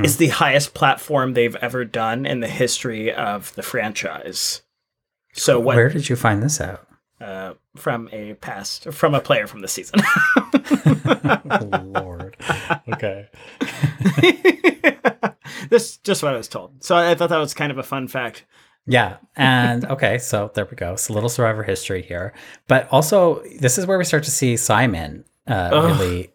[0.05, 4.63] Is the highest platform they've ever done in the history of the franchise.
[5.35, 6.88] So what Where did you find this out?
[7.21, 10.01] Uh, from a past from a player from the season.
[11.51, 12.37] oh, Lord.
[12.93, 13.29] Okay.
[15.71, 16.85] this just what I was told.
[16.85, 18.45] So I thought that was kind of a fun fact.
[18.87, 19.17] Yeah.
[19.37, 20.95] And okay, so there we go.
[20.95, 22.33] It's a little survivor history here.
[22.69, 26.33] But also, this is where we start to see Simon uh, really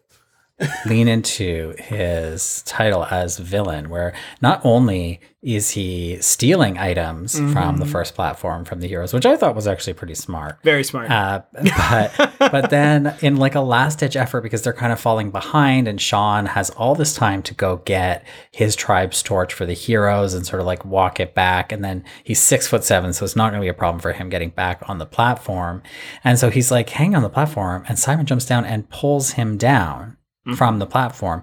[0.86, 7.78] lean into his title as villain, where not only is he stealing items from Mm-hmm.
[7.78, 10.58] the first platform from the heroes, which I thought was actually pretty smart.
[10.62, 11.10] Very smart.
[11.10, 15.30] Uh, but but then in like a last ditch effort because they're kind of falling
[15.30, 19.74] behind and Shaun has all this time to go get his tribe's torch for the
[19.74, 23.24] heroes and sort of like walk it back and then he's six foot seven so
[23.24, 25.82] it's not going to be a problem for him getting back on the platform
[26.22, 29.58] and so he's like hang on the platform and Simon jumps down and pulls him
[29.58, 30.56] down Mm-hmm.
[30.56, 31.42] from the platform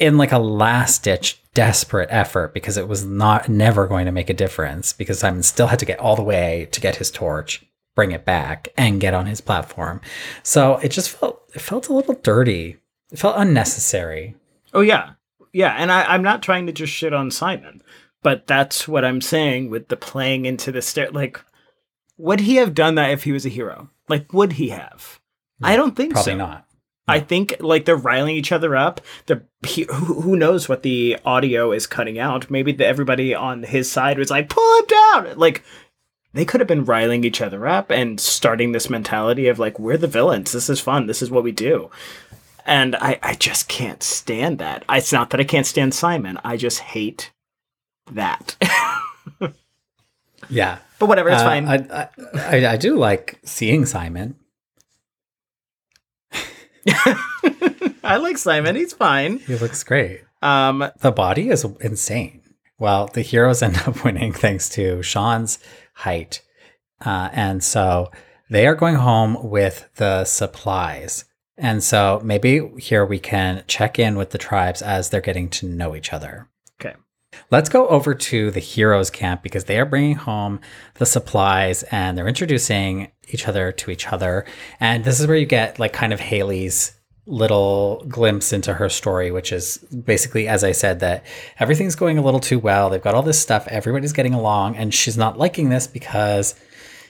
[0.00, 4.30] in like a last ditch desperate effort because it was not never going to make
[4.30, 7.64] a difference because Simon still had to get all the way to get his torch,
[7.94, 10.00] bring it back, and get on his platform.
[10.42, 12.78] So it just felt it felt a little dirty.
[13.12, 14.34] It felt unnecessary.
[14.74, 15.10] oh yeah,
[15.52, 15.76] yeah.
[15.78, 17.82] And I, I'm not trying to just shit on Simon,
[18.22, 21.10] but that's what I'm saying with the playing into the stair.
[21.10, 21.40] Like,
[22.16, 23.90] would he have done that if he was a hero?
[24.08, 25.20] Like, would he have?
[25.62, 26.38] I don't think Probably so.
[26.38, 26.66] not.
[27.08, 29.00] I think like they're riling each other up.
[29.26, 32.50] They're he, who, who knows what the audio is cutting out?
[32.50, 35.62] Maybe the, everybody on his side was like, "Pull him down!" Like
[36.32, 39.96] they could have been riling each other up and starting this mentality of like, "We're
[39.98, 40.52] the villains.
[40.52, 41.06] This is fun.
[41.06, 41.90] This is what we do."
[42.64, 44.84] And I, I just can't stand that.
[44.88, 46.38] It's not that I can't stand Simon.
[46.44, 47.32] I just hate
[48.12, 48.56] that.
[50.48, 51.68] Yeah, but whatever, it's Uh, fine.
[51.68, 54.34] I, I I do like seeing Simon.
[58.04, 58.76] I like Simon.
[58.76, 59.38] He's fine.
[59.38, 60.22] He looks great.
[60.40, 62.42] Um, The body is insane.
[62.78, 65.58] Well, the heroes end up winning thanks to Shaun's
[65.94, 66.42] height.
[67.04, 68.10] Uh, and so
[68.50, 71.24] they are going home with the supplies.
[71.56, 75.66] And so maybe here we can check in with the tribes as they're getting to
[75.68, 76.48] know each other.
[77.50, 80.60] Let's go over to the heroes camp because they are bringing home
[80.94, 84.44] the supplies and they're introducing each other to each other.
[84.80, 86.92] And this is where you get like kind of Hayley's
[87.26, 91.24] little glimpse into her story, which is basically, as I said, that
[91.58, 92.90] everything's going a little too well.
[92.90, 96.54] They've got all this stuff, everybody's getting along, and she's not liking this because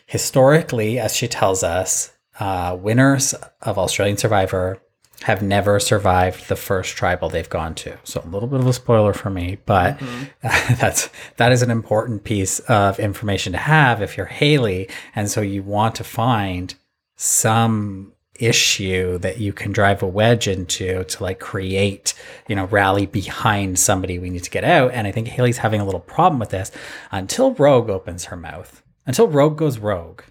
[0.07, 4.82] historically, as she tells us, uh, winners of Australian Survivor
[5.23, 7.97] have never survived the first tribal they've gone to.
[8.05, 10.01] So a little bit of a spoiler for me, but
[10.43, 15.41] that's that is an important piece of information to have if you're Hayley, and so
[15.41, 16.75] you want to find
[17.17, 22.15] some issue that you can drive a wedge into to like create,
[22.49, 24.93] you know, rally behind somebody we need to get out.
[24.93, 26.73] And I think Hayley's having a little problem with this
[27.11, 28.83] until Rogue opens her mouth.
[29.07, 30.23] Until Rogue goes rogue.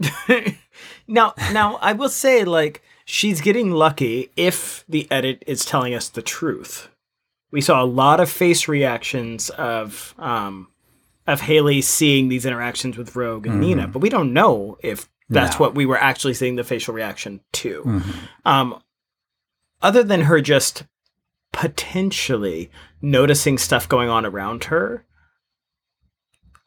[1.08, 6.10] now, now I will say, like, she's getting lucky if the edit is telling us
[6.10, 6.90] the truth.
[7.50, 10.68] We saw a lot of face reactions of um
[11.26, 15.58] of Hayley seeing these interactions with Rogue and Nina, but we don't know if that's
[15.60, 17.82] what we were actually seeing the facial reaction to.
[18.46, 18.82] Um,
[19.82, 20.84] other than her just
[21.52, 22.70] potentially
[23.02, 25.04] noticing stuff going on around her,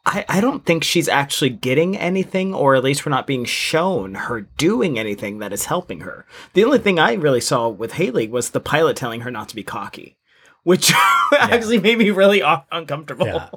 [0.04, 4.14] I, I don't think she's actually getting anything, or at least we're not being shown
[4.14, 6.26] her doing anything that is helping her.
[6.54, 9.54] The only thing I really saw with Hayley was the pilot telling her not to
[9.54, 10.16] be cocky,
[10.64, 10.92] which
[11.38, 13.26] actually made me really uncomfortable.
[13.26, 13.48] Yeah.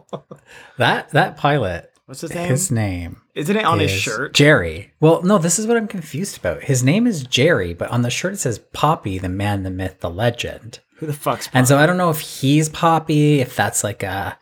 [0.78, 2.50] That that pilot, What's his name?
[2.50, 4.36] his name Isn't it on his shirt?
[4.36, 4.94] Jerry.
[5.00, 6.64] Well, no, this is what I'm confused about.
[6.64, 10.02] His name is Jerry, but on the shirt it says Poppy, the man, the myth,
[10.02, 10.80] the legend.
[10.98, 14.38] Who the fuck's And so I don't know if he's Poppy, if that's like a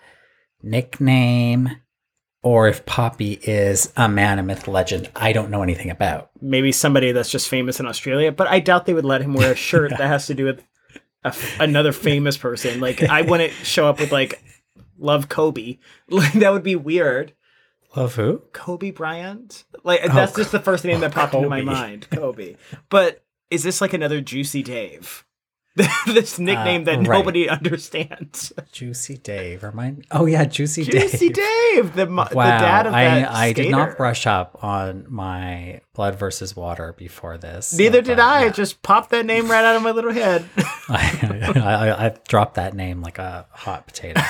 [0.62, 1.78] nickname,
[2.44, 5.10] or if Poppy is a man, a myth, legend.
[5.16, 6.30] I don't know anything about.
[6.42, 9.54] maybe somebody that's just famous in Australia, but I doubt they would let him wear
[9.54, 10.60] a shirt that has to do with
[11.24, 12.80] a f another famous person.
[12.82, 14.44] Like I wouldn't show up with like
[14.98, 15.78] love Kobe.
[16.10, 17.34] Like that would be weird.
[17.96, 18.42] Love who?
[18.52, 19.64] Kobe Bryant.
[19.84, 22.08] Like oh, that's just the first name that popped into my mind.
[22.12, 22.56] Kobe.
[22.90, 25.24] But is this like another Juicy Dave?
[26.06, 27.08] this nickname that right.
[27.08, 28.54] nobody understands.
[28.72, 29.64] Juicy Dave.
[29.64, 30.06] Remind.
[30.12, 31.12] Oh yeah, Juicy, Juicy Dave.
[31.12, 35.06] Juicy Dave, the, mo- the dad of that I I did not brush up on
[35.10, 37.74] my blood versus water before this.
[37.74, 38.42] Neither uh, did but, I.
[38.42, 38.48] yeah.
[38.48, 40.46] It just popped that name right out of my little head.
[40.90, 44.22] I, I, I dropped that name like a hot potato.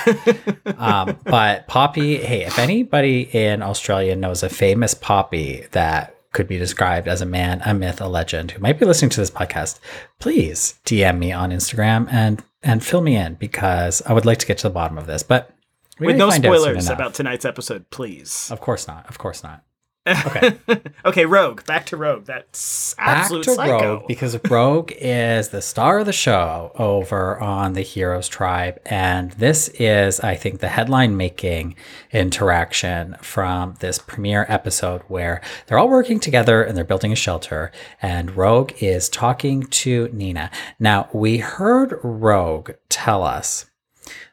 [0.78, 6.58] um, but Poppy, hey, if anybody in Australia knows a famous Poppy that could be
[6.58, 9.78] described as a man, a myth, a legend who might be listening to this podcast,
[10.18, 14.46] please DM me on Instagram and and fill me in because I would like to
[14.46, 15.22] get to the bottom of this.
[15.22, 15.50] But
[15.98, 18.50] we With no find out soon spoilers about tonight's episode, please.
[18.50, 19.08] Of course not.
[19.08, 19.62] Of course not.
[20.06, 20.58] Okay,
[21.04, 21.64] okay, Rogue.
[21.64, 22.24] Back to Rogue.
[22.24, 23.94] That's back to psycho.
[23.96, 28.80] Rogue because Rogue is the star of the show over on the Heroes Tribe.
[28.86, 31.76] And this is, I think, the headline making
[32.12, 37.72] interaction from this premiere episode where they're all working together and they're building a shelter.
[38.02, 40.50] And Rogue is talking to Nina.
[40.78, 43.66] Now, we heard Rogue tell us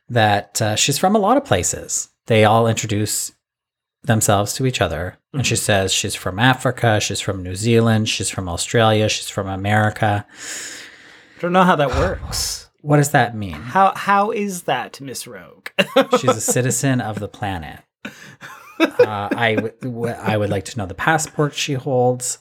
[0.10, 2.10] that uh, she's from a lot of places.
[2.28, 3.32] They all introduce
[4.04, 5.18] themselves to each other.
[5.34, 9.48] And she says she's from Africa, she's from New Zealand, she's from Australia, she's from
[9.48, 10.26] America.
[11.38, 12.68] I don't know how that works.
[12.84, 13.54] What does that mean?
[13.54, 15.68] How how is that, Miss Rogue?
[16.20, 17.82] She's a citizen of the planet.
[18.80, 22.40] Uh, I, w- w- I would like to know the passport she holds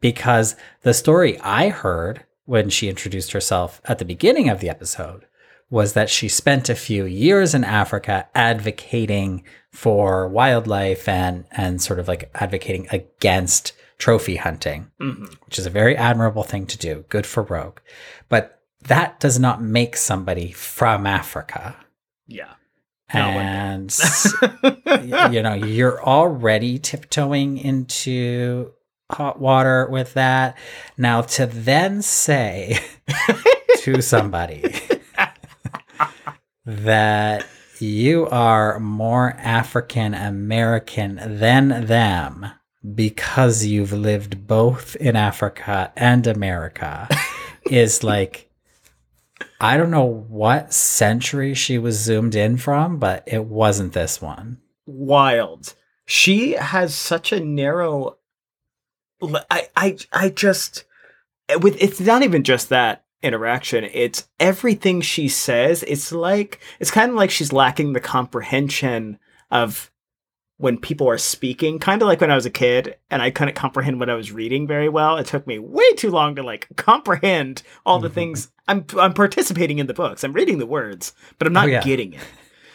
[0.00, 5.26] because the story I heard when she introduced herself at the beginning of the episode
[5.70, 9.42] was that she spent a few years in Africa advocating
[9.74, 15.26] for wildlife and and sort of like advocating against trophy hunting, mm-hmm.
[15.44, 17.04] which is a very admirable thing to do.
[17.08, 17.78] Good for Rogue.
[18.28, 21.76] But that does not make somebody from Africa.
[22.26, 22.54] yeah.
[23.12, 23.96] No, And
[25.32, 28.72] you know, you're already tiptoeing into
[29.10, 30.58] hot water with that.
[30.96, 32.80] Now to then say
[33.78, 34.74] to somebody
[36.66, 37.46] that
[37.84, 42.46] you are more African American than them
[42.94, 47.08] because you've lived both in Africa and America
[47.70, 48.50] is like
[49.60, 54.58] I don't know what century she was zoomed in from, but it wasn't this one.
[54.86, 55.74] wild.
[56.06, 58.18] She has such a narrow.
[59.50, 60.84] I I I just
[61.48, 63.88] eh, with it's not even just that interaction.
[63.92, 65.82] It's everything she says.
[65.84, 69.18] It's like it's kind of like she's lacking the comprehension
[69.50, 69.90] of
[70.58, 71.78] when people are speaking.
[71.78, 74.30] Kind of like when I was a kid and I couldn't comprehend what I was
[74.30, 75.16] reading very well.
[75.16, 78.14] It took me way too long to like comprehend all the mm-hmm.
[78.14, 78.52] things.
[78.68, 80.22] I'm I'm participating in the books.
[80.22, 81.82] I'm reading the words, but I'm not Oh, yeah.
[81.82, 82.20] getting it.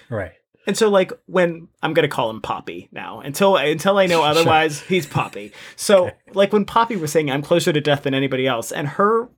[0.09, 0.33] Right.
[0.67, 4.81] And so, like, when I'm gonna call him Poppy now, until until I know otherwise,
[4.81, 5.51] he's Poppy.
[5.75, 9.29] So, like, when Poppy was saying, "I'm closer to death than anybody else," and her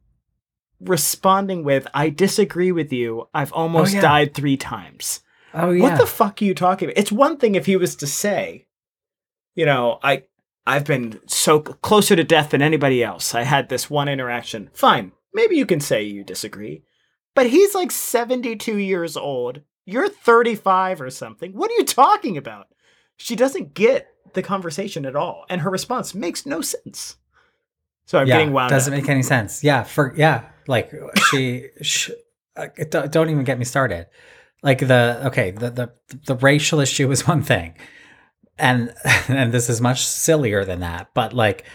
[0.84, 3.28] responding with, "I disagree with you.
[3.34, 4.02] I've almost yeah.
[4.02, 5.22] died three times."
[5.54, 5.84] Oh yeah.
[5.84, 6.98] What the fuck are you talking about?
[6.98, 8.68] It's one thing if he was to say,
[9.56, 10.24] you know, I
[10.66, 13.34] I've been so closer to death than anybody else.
[13.36, 14.70] I had this one interaction.
[14.74, 15.12] Fine.
[15.34, 16.84] Maybe you can say you disagree.
[17.34, 19.62] But he's like 72 years old.
[19.86, 21.54] You're 35 or something.
[21.54, 22.68] What are you talking about?
[23.18, 27.18] She doesn't get the conversation at all, and her response makes no sense.
[28.06, 29.00] So I'm yeah, getting wound doesn't up.
[29.00, 29.64] make any sense.
[29.64, 30.92] Yeah, for yeah, like
[31.30, 32.10] she, sh
[32.56, 34.08] uh, don't, don't even get me started.
[34.64, 35.92] Like the okay, the the
[36.26, 37.76] the racial issue is one thing,
[38.58, 38.94] and
[39.28, 41.10] and this is much sillier than that.
[41.14, 41.66] But like,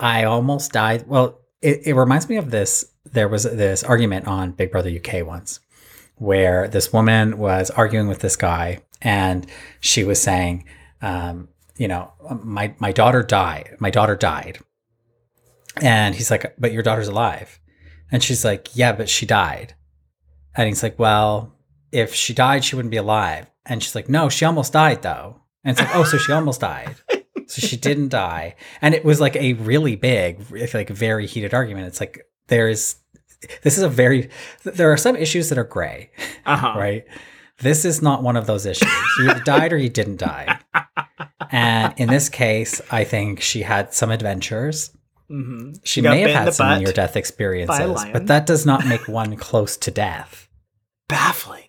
[0.00, 1.06] I almost died.
[1.06, 2.84] Well, it, it reminds me of this.
[3.04, 5.60] There was this argument on Big Brother UK once,
[6.16, 9.46] where this woman was arguing with this guy, and
[9.80, 10.64] she was saying,
[11.02, 12.12] um, you know,
[12.42, 13.76] my my daughter died.
[13.80, 14.58] My daughter died.
[15.82, 17.58] And he's like, but your daughter's alive.
[18.14, 19.74] And she's like, yeah, but she died.
[20.56, 21.52] And he's like, well,
[21.90, 23.50] if she died, she wouldn't be alive.
[23.66, 25.40] And she's like, no, she almost died though.
[25.64, 26.94] And it's like, oh, so she almost died.
[27.46, 28.54] So she didn't die.
[28.80, 30.40] And it was like a really big,
[30.72, 31.88] like very heated argument.
[31.88, 32.96] It's like, there's,
[33.62, 34.30] this is a very,
[34.62, 36.10] there are some issues that are gray,
[36.46, 36.78] Uh-huh.
[36.78, 37.04] right?
[37.58, 38.90] This is not one of those issues.
[39.18, 40.58] You either died or you didn't die.
[41.50, 44.96] And in this case, I think she had some adventures.
[45.42, 49.08] Hmm She got may have had some near death experiences, but that does not make
[49.08, 50.48] one close to death.
[51.08, 51.62] Baffling.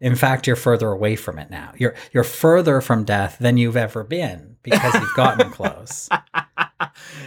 [0.00, 1.72] In fact, you're further away from it now.
[1.76, 6.08] You're you're further from death than you've ever been because you've gotten close.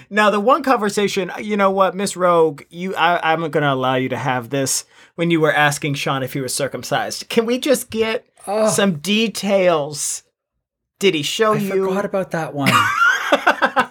[0.09, 3.95] Now, the one conversation, you know what, Miss Rogue, you, I, I'm going to allow
[3.95, 7.27] you to have this when you were asking Shaun if he was circumcised.
[7.27, 10.23] Can we just get Oh, some details?
[10.99, 11.87] Did he show I you?
[11.87, 12.71] forgot about that one.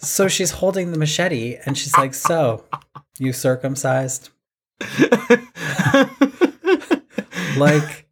[0.00, 2.64] so she's holding the machete and she's like, "So,
[3.18, 4.30] you circumcised?"
[7.56, 8.06] Like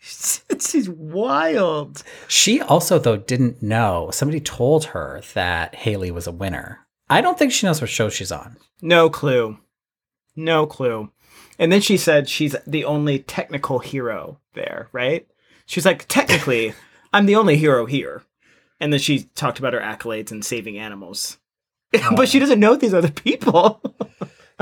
[0.00, 2.02] She's wild.
[2.26, 4.10] she also though didn't know.
[4.12, 6.86] Somebody told her that Hayley was a winner.
[7.10, 8.56] I don't think she knows what show she's on.
[8.82, 9.58] No clue.
[10.36, 11.10] No clue.
[11.58, 15.26] And then she said she's the only technical hero there, right?
[15.66, 16.74] She's like, technically,
[17.12, 18.22] I'm the only hero here.
[18.80, 21.38] And then she talked about her accolades and saving animals.
[22.16, 23.80] but she doesn't know these other people.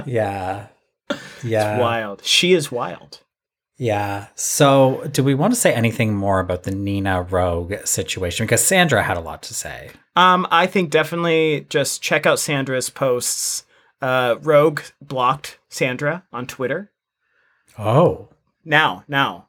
[0.04, 0.66] Yeah.
[1.42, 1.78] Yeah.
[1.78, 2.22] wild.
[2.22, 3.20] She is wild.
[3.78, 4.26] Yeah.
[4.34, 8.44] So, do we want to say anything more about the Nina Rogue situation?
[8.44, 9.90] Because Sandra had a lot to say.
[10.16, 13.64] Um, I think definitely just check out Sandra's posts.
[14.02, 16.90] Uh, Rogue blocked Sandra on Twitter.
[17.78, 18.28] Oh.
[18.64, 19.45] Now, now,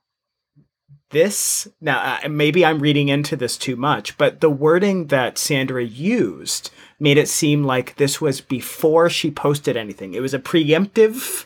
[1.10, 5.84] this now uh, maybe I'm reading into this too much, but the wording that Sandra
[5.84, 10.14] used made it seem like this was before she posted anything.
[10.14, 11.46] It was a preemptive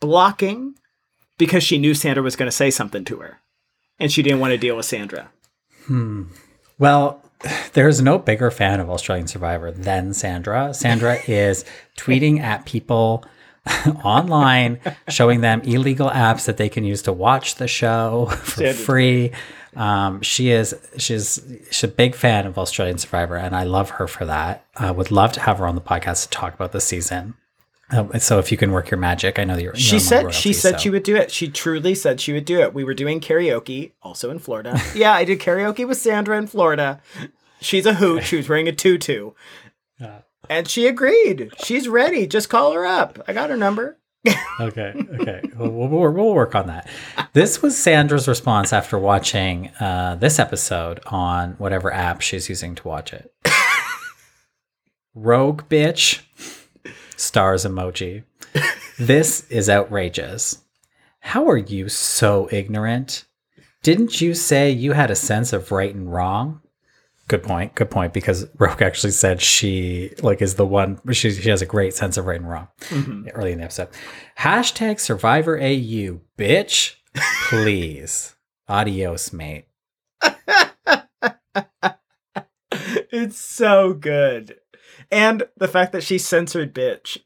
[0.00, 0.74] blocking
[1.38, 3.40] because she knew Sandra was going to say something to her,
[3.98, 5.30] and she didn't want to deal with Sandra.
[6.78, 7.22] Well,
[7.72, 10.74] there's no bigger fan of Australian Survivor than Sandra.
[10.74, 11.64] Sandra is
[11.96, 13.24] tweeting at people
[14.04, 18.74] online, showing them illegal apps that they can use to watch the show for Sandra.
[18.74, 19.32] free.
[19.76, 21.40] Um, she is she's
[21.70, 24.64] she's a big fan of Australian Survivor, and I love her for that.
[24.76, 27.34] I would love to have her on the podcast to talk about the season.
[27.90, 29.74] Uh, so if you can work your magic, I know that you're.
[29.76, 31.30] She you're said royalty, she said so- she would do it.
[31.30, 32.74] She truly said she would do it.
[32.74, 34.78] We were doing karaoke, also in Florida.
[34.94, 37.00] yeah, I did karaoke with Sandra in Florida.
[37.60, 38.24] She's a hoot.
[38.24, 39.32] She was wearing a tutu.
[40.48, 41.50] And she agreed.
[41.64, 42.26] She's ready.
[42.26, 43.18] Just call her up.
[43.28, 43.98] I got her number.
[44.60, 46.88] Okay, okay, we'll, we'll, we'll work on that.
[47.32, 52.88] This was Sandra's response after watching uh, this episode on whatever app she's using to
[52.88, 53.32] watch it.
[55.14, 56.22] Rogue bitch,
[57.16, 58.24] stars emoji.
[58.98, 60.58] This is outrageous.
[61.20, 63.26] How are you so ignorant?
[63.84, 66.60] Didn't you say you had a sense of right and wrong?
[67.28, 67.74] Good point.
[67.74, 68.12] Good point.
[68.12, 71.00] Because Rogue actually said she like is the one.
[71.12, 72.68] She she has a great sense of right and wrong.
[72.88, 73.28] Mm-hmm.
[73.34, 73.88] Early in the episode.
[74.38, 76.94] Hashtag Survivor AU, bitch.
[77.48, 78.34] Please.
[78.68, 79.66] Adios, mate.
[83.10, 84.56] It's so good.
[85.10, 87.18] And the fact that she censored bitch.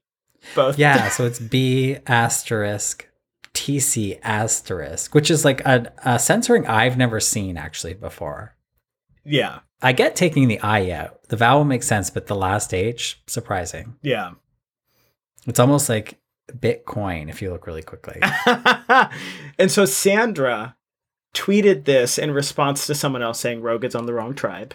[0.54, 0.78] Both.
[0.78, 1.08] Yeah.
[1.12, 3.08] So it's B asterisk
[3.54, 8.56] TC asterisk, which is like a, a censoring I've never seen actually before.
[9.24, 9.60] Yeah.
[9.82, 11.22] I get taking the I out.
[11.28, 13.96] The vowel makes sense, but the last H, surprising.
[14.02, 14.32] Yeah.
[15.46, 16.18] It's almost like
[16.52, 18.20] Bitcoin if you look really quickly.
[19.58, 20.76] and so Sandra
[21.34, 24.74] tweeted this in response to someone else saying Rogue is on the wrong tribe.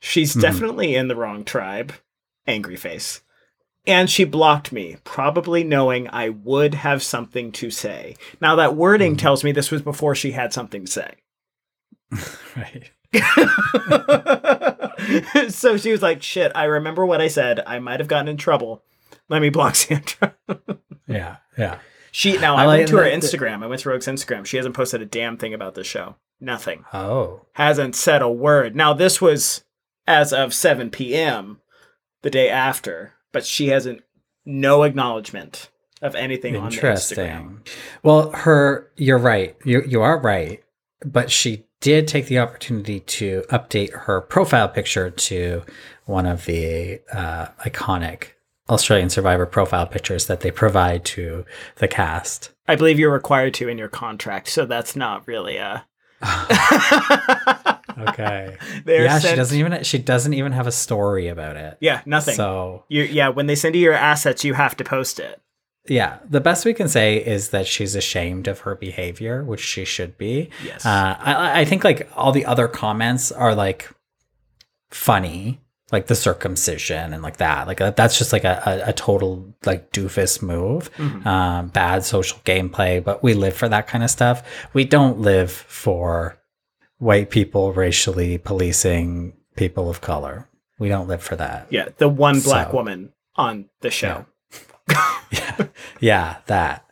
[0.00, 0.40] She's Mhm.
[0.40, 1.92] definitely in the wrong tribe.
[2.46, 3.20] Angry face.
[3.86, 8.16] And she blocked me, probably knowing I would have something to say.
[8.40, 11.14] Now, that wording tells me this was before she had something to say.
[12.56, 12.90] right.
[15.48, 17.60] so she was like, shit, I remember what I said.
[17.66, 18.82] I might have gotten in trouble.
[19.28, 20.34] Let me block Sandra.
[21.06, 21.36] Yeah.
[21.58, 21.78] Yeah.
[22.12, 23.62] She now I I, went to her Instagram.
[23.62, 24.44] I went to Rogue's Instagram.
[24.44, 26.16] She hasn't posted a damn thing about the show.
[26.40, 26.84] Nothing.
[26.92, 27.46] Oh.
[27.52, 28.74] Hasn't said a word.
[28.74, 29.64] Now this was
[30.06, 31.60] as of 7 p.m.
[32.22, 34.02] the day after, but she hasn't
[34.44, 35.70] no acknowledgement
[36.02, 36.76] of anything on the Instagram.
[36.76, 37.60] Interesting.
[38.02, 39.56] Well, her, you're right.
[39.64, 40.62] You you are right.
[41.04, 45.62] But she did take the opportunity to update her profile picture to
[46.04, 48.28] one of the uh, iconic
[48.68, 51.44] Australian Survivor profile pictures that they provide to
[51.76, 52.50] the cast.
[52.68, 55.86] I believe you're required to in your contract, so that's not really a.
[58.08, 58.56] Okay.
[58.84, 61.76] They're yeah, she doesn't even she doesn't even have a story about it.
[61.80, 62.34] Yeah, nothing.
[62.34, 65.40] So you, yeah, when they send you your assets, you have to post it.
[65.88, 69.84] Yeah, the best we can say is that she's ashamed of her behavior, which she
[69.84, 70.50] should be.
[70.64, 70.84] Yes.
[70.86, 73.88] Uh, I, I think like all the other comments are like
[74.90, 75.60] funny,
[75.92, 77.66] like the circumcision and like that.
[77.66, 81.26] Like that's just like a, a, a total like doofus move, Mm-hmm.
[81.26, 83.02] um, bad social gameplay.
[83.02, 84.42] But we live for that kind of stuff.
[84.72, 86.38] We don't live for
[86.98, 90.48] white people racially policing people of color.
[90.78, 91.66] We don't live for that.
[91.70, 94.26] Yeah, the one black So- woman on the show.
[94.88, 95.66] yeah, yeah,
[96.00, 96.86] yeah, that.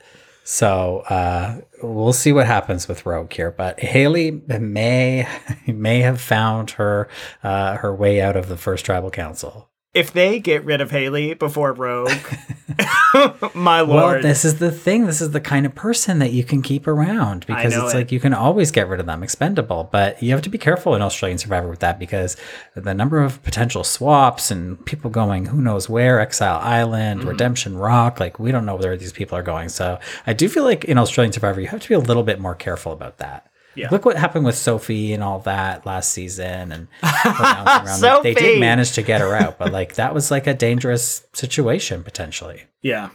[0.45, 5.29] So uh, we'll see what happens with Rogue here, but Hayley may
[5.67, 7.09] may have found her
[7.43, 9.68] uh, her way out of the first tribal council.
[9.95, 12.11] If they get rid of Hayley before Rogue,
[13.55, 13.89] my lord.
[13.89, 15.07] Well, this is the thing.
[15.07, 17.97] This is the kind of person that you can keep around because it's it.
[17.97, 19.89] like you can always get rid of them, expendable.
[19.91, 22.37] But you have to be careful in Australian Survivor with that because
[22.75, 27.29] the number of potential swaps and people going who knows where, Exile Island, Mm-hmm.
[27.31, 29.69] Redemption Rock, like we don't know where these people are going.
[29.71, 32.39] So I do feel like in Australian Survivor, you have to be a little bit
[32.39, 33.51] more careful about that.
[33.75, 33.89] Yeah.
[33.91, 36.89] Look what happened with Sophie and all that last season, and
[37.25, 38.01] around.
[38.01, 41.25] Like, they did manage to get her out, but like that was like a dangerous
[41.33, 42.65] situation potentially.
[42.83, 43.11] yeah.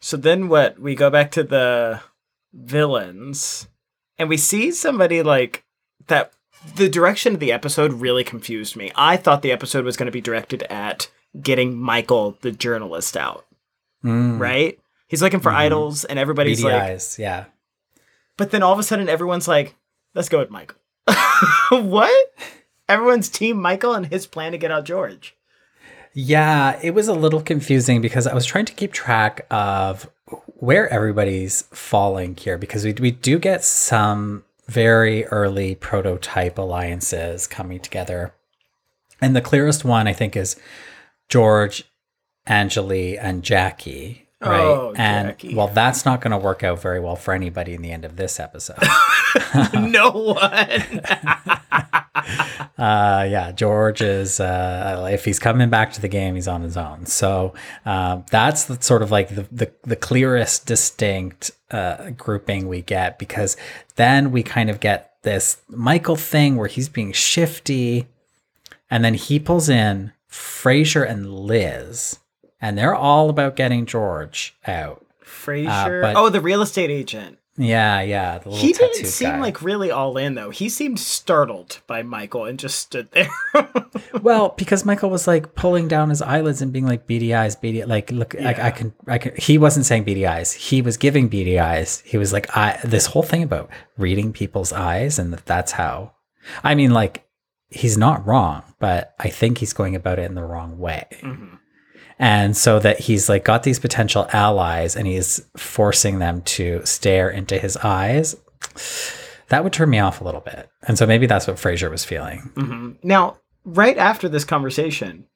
[0.00, 0.78] So then what?
[0.78, 2.00] We go back to the
[2.52, 3.68] villains
[4.18, 5.64] and we see somebody like
[6.08, 6.32] that.
[6.76, 8.90] The direction of the episode really confused me.
[8.94, 13.44] I thought the episode was going to be directed at getting Michael, the journalist, out,
[14.04, 14.38] Mm.
[14.38, 14.78] right?
[15.08, 15.56] He's looking for Mhm.
[15.56, 17.44] idols, and everybody's Beady like, eyes, yeah.
[18.36, 19.76] But then all of a sudden, everyone's like,
[20.14, 20.78] let's go with Michael.
[21.70, 22.34] what?
[22.88, 25.36] Everyone's team Michael and his plan to get out George.
[26.12, 30.08] Yeah, it was a little confusing because I was trying to keep track of
[30.46, 37.80] where everybody's falling here because we, we do get some very early prototype alliances coming
[37.80, 38.32] together.
[39.20, 40.56] And the clearest one, I think, is
[41.28, 41.84] George,
[42.46, 44.23] Angeli, and Jackie.
[44.44, 44.60] Right.
[44.60, 45.54] Oh, and Jackie.
[45.54, 48.16] well, that's not going to work out very well for anybody in the end of
[48.16, 48.78] this episode.
[49.74, 51.00] no one.
[52.76, 56.76] Uh, yeah, George is uh, if he's coming back to the game, he's on his
[56.76, 57.06] own.
[57.06, 57.54] So
[57.86, 63.18] um, that's the, sort of like the, the the clearest, distinct uh, grouping we get
[63.18, 63.56] because
[63.96, 68.06] then we kind of get this Michael thing where he's being shifty,
[68.90, 72.18] and then he pulls in Fraser and Liz,
[72.64, 75.04] and they're all about getting George out.
[75.22, 75.70] Fraser.
[76.02, 77.38] Uh, but- oh, the real estate agent.
[77.56, 78.38] Yeah, yeah.
[78.38, 79.40] The He didn't seem guy.
[79.40, 80.50] like really all in though.
[80.50, 83.28] He seemed startled by Michael and just stood there.
[84.22, 87.84] Well, because Michael was like pulling down his eyelids and being like beady eyes, beady
[87.84, 90.52] like look I, I can I can he wasn't saying beady eyes.
[90.52, 92.00] He was giving beady eyes.
[92.06, 96.12] He was like I this whole thing about reading people's eyes and that that's how
[96.62, 97.24] I mean like
[97.68, 101.06] he's not wrong, but I think he's going about it in the wrong way.
[101.20, 101.56] Mm-hmm.
[102.18, 107.28] And so that he's like got these potential allies and he's forcing them to stare
[107.28, 108.36] into his eyes.
[109.48, 110.68] That would turn me off a little bit.
[110.86, 112.96] And so maybe that's what Fraser was feeling.
[113.02, 115.26] now, right after this conversation,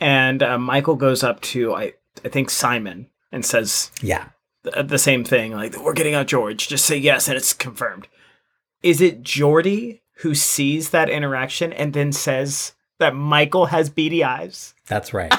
[0.00, 4.26] and uh, Michael goes up to I I think Simon and says Yeah.
[4.64, 6.68] th- the same thing like we're getting out George.
[6.68, 8.06] Just say yes and it's confirmed.
[8.82, 14.74] Is it Jordie who sees that interaction and then says that Michael has beady eyes?
[14.88, 15.32] That's right.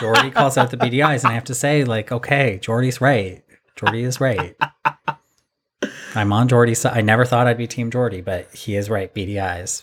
[0.00, 3.44] Jordie calls out the BDIs, and I have to say, like, okay, Jordie's right.
[3.76, 4.56] Jordie is right.
[6.14, 6.96] I'm on Jordie's side.
[6.96, 9.12] I never thought I'd be Team Jordie, but he is right.
[9.14, 9.82] BDIs.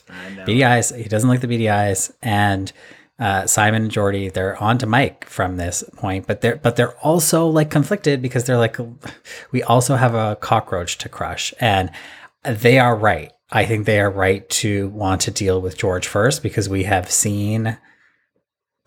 [0.63, 0.89] eyes.
[0.89, 2.71] He doesn't like the BDIs, and
[3.19, 6.97] uh, Simon and Jordie they're on to Mike from this point, but they're but they're
[6.99, 8.77] also like conflicted because they're like,
[9.51, 11.91] we also have a cockroach to crush, and
[12.43, 13.31] they are right.
[13.51, 17.11] I think they are right to want to deal with George first because we have
[17.11, 17.77] seen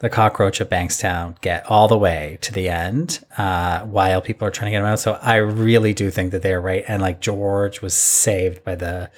[0.05, 4.51] the cockroach of Bankstown get all the way to the end uh, while people are
[4.51, 5.01] trying to get him out.
[5.01, 6.85] So I really do think that they are right.
[6.87, 9.11] And like George was saved by the,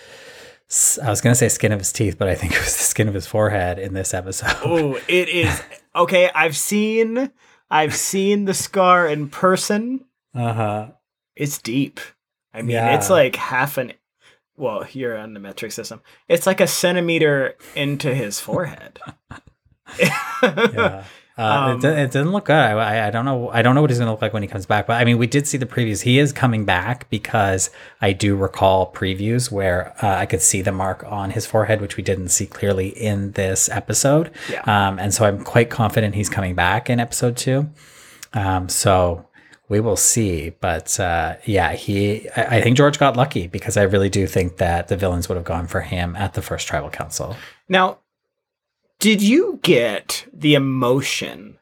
[1.03, 2.84] I was going to say skin of his teeth, but I think it was the
[2.84, 4.57] skin of his forehead in this episode.
[4.64, 5.61] Oh, it is
[5.97, 6.30] okay.
[6.34, 7.30] I've seen
[7.68, 10.05] I've seen the scar in person.
[10.34, 10.87] Uh huh.
[11.34, 11.99] It's deep.
[12.55, 12.95] I mean, Yeah.
[12.97, 13.93] it's like half an.
[14.57, 16.01] Well, you're on the metric system.
[16.28, 19.01] It's like a centimeter into his forehead.
[19.99, 21.05] Yeah.
[21.39, 22.57] Uh, Um, it, it didn't look good.
[22.57, 23.51] I, I, I don't know.
[23.51, 24.87] I don't know what he's going to look like when he comes back.
[24.87, 26.01] But I mean, we did see the previews.
[26.01, 27.68] He is coming back because
[28.01, 31.99] I do recall previews where uh, I could see the mark on his forehead, which
[31.99, 34.30] we didn't see clearly in this episode.
[34.51, 34.62] Yeah.
[34.62, 37.68] Um, and so I'm quite confident he's coming back in episode two.
[38.32, 39.28] Um, so
[39.68, 40.55] we will see.
[40.59, 42.30] But uh, yeah, he.
[42.30, 45.37] I, I think George got lucky because I really do think that the villains would
[45.37, 47.37] have gone for him at the first tribal council.
[47.68, 47.99] Now,
[48.99, 51.59] did you get the emotion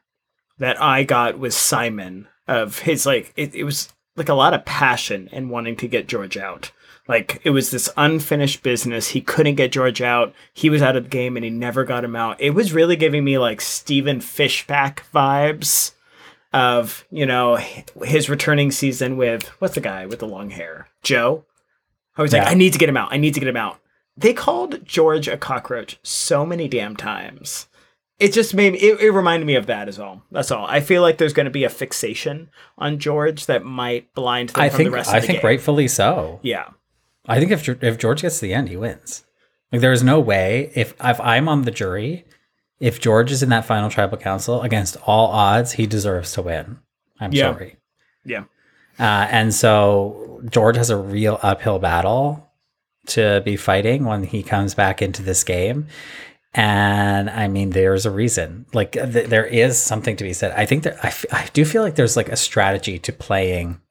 [0.57, 4.65] that I got with Simon of his like it, it was like a lot of
[4.65, 6.71] passion and wanting to get George out.
[7.07, 9.09] Like it was this unfinished business.
[9.09, 10.33] He couldn't get George out.
[10.53, 12.39] He was out of the game and he never got him out.
[12.39, 15.91] It was really giving me like Stephen Fishbach vibes
[16.53, 17.57] of, you know,
[18.03, 20.87] his returning season with what's the guy with the long hair?
[21.03, 21.43] Joe.
[22.17, 23.11] I was like, I need to get him out.
[23.11, 23.77] I need to get him out.
[24.17, 27.67] They called George a cockroach so many damn times.
[28.17, 30.23] It just made me, it, it reminded me of that as well.
[30.31, 30.65] That's all.
[30.67, 34.61] I feel like there's going to be a fixation on George that might blind them
[34.63, 34.87] I from think.
[34.87, 35.23] the rest of the year.
[35.23, 35.47] I think game.
[35.49, 36.39] rightfully so.
[36.41, 36.69] Yeah.
[37.27, 39.25] I think if if George gets to the end, he wins.
[39.71, 42.23] Like there is no way if if I'm on the jury
[42.79, 46.77] if George is in that final tribal council against all odds, he deserves to win.
[47.19, 47.51] I'm Yeah.
[47.53, 47.77] sorry.
[48.23, 48.43] Yeah.
[48.99, 52.44] Uh, and so George has a real uphill battle
[53.07, 55.87] to be fighting when he comes back into this game.
[56.53, 58.65] And I mean, there's a reason.
[58.73, 60.53] Like, th- there is something to be said.
[60.55, 63.81] I think that I, f- I do feel like there's like a strategy to playing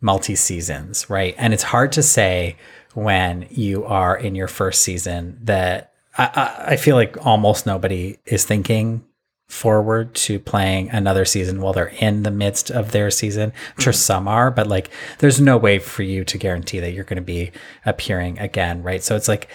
[0.00, 1.34] multi seasons, right?
[1.38, 2.56] And it's hard to say
[2.92, 8.18] when you are in your first season that I, I, I feel like almost nobody
[8.26, 9.04] is thinking
[9.48, 13.52] forward to playing another season while they're in the midst of their season.
[13.76, 17.04] I'm sure some are, but like there's no way for you to guarantee that you're
[17.04, 17.52] going to be
[17.84, 19.02] appearing again, right?
[19.02, 19.48] So it's like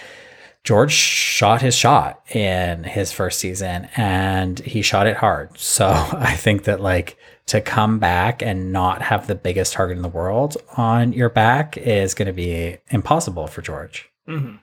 [0.64, 5.58] George shot his shot in his first season and he shot it hard.
[5.58, 10.02] So I think that like to come back and not have the biggest target in
[10.02, 14.08] the world on your back is going to be impossible for George.
[14.28, 14.60] Mhm.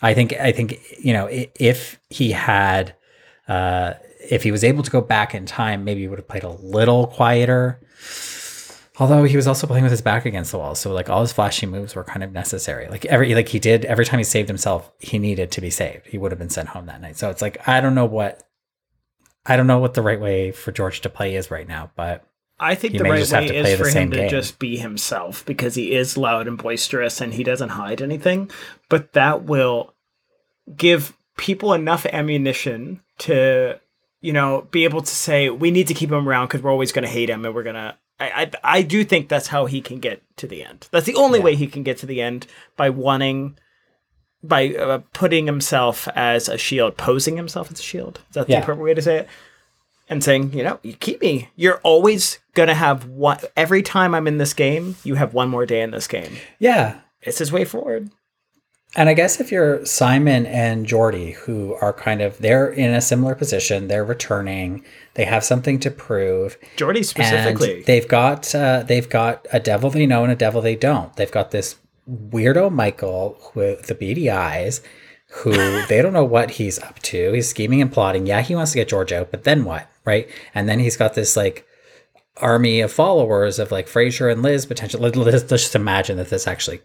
[0.00, 2.96] I think I think you know if he had
[3.46, 3.92] uh,
[4.30, 6.50] if he was able to go back in time, maybe he would have played a
[6.50, 7.80] little quieter.
[8.98, 11.32] Although he was also playing with his back against the wall, so like all his
[11.32, 12.88] flashy moves were kind of necessary.
[12.88, 16.06] Like every like he did every time he saved himself, he needed to be saved.
[16.06, 17.16] He would have been sent home that night.
[17.16, 18.46] So it's like I don't know what
[19.46, 22.24] I don't know what the right way for George to play is right now, but
[22.60, 24.02] I think He the may right just have way to play is the for same
[24.04, 24.28] him to game.
[24.28, 28.50] just be himself because he is loud and boisterous and he doesn't hide anything.
[28.88, 29.94] But that will
[30.76, 33.80] give people enough ammunition to,
[34.22, 36.92] you know, be able to say we need to keep him around because we're always
[36.92, 37.94] going to hate him and we're going to.
[38.18, 40.88] I, I I do think that's how he can get to the end.
[40.92, 41.44] That's the only Yeah.
[41.44, 42.46] way he can get to the end
[42.76, 43.58] by wanting,
[44.42, 48.20] by uh, putting himself as a shield, posing himself as a shield.
[48.30, 48.60] Is that the Yeah.
[48.62, 49.28] appropriate way to say it?
[50.08, 51.48] and saying, you know, you keep me.
[51.56, 53.38] You're always gonna have one.
[53.56, 56.32] Every time I'm in this game, you have one more day in this game.
[56.58, 58.10] yeah, It's his way forward.
[58.94, 63.00] And I guess if you're Simon and Jordie, who are kind of they're in a
[63.00, 64.84] similar position, they're returning,
[65.14, 67.76] they have something to prove, Jordie specifically.
[67.76, 71.14] and they've got uh, they've got a devil they know and a devil they don't.
[71.16, 71.76] They've got this
[72.08, 74.82] weirdo Michael with the beady eyes,
[75.28, 75.52] who
[75.86, 77.32] they don't know what he's up to.
[77.32, 78.26] He's scheming and plotting.
[78.26, 80.28] Yeah, he wants to get George out, but then what, right?
[80.54, 81.66] And then he's got this like
[82.36, 85.10] army of followers of like Fraser and Liz potentially.
[85.10, 86.82] Let's just imagine that this actually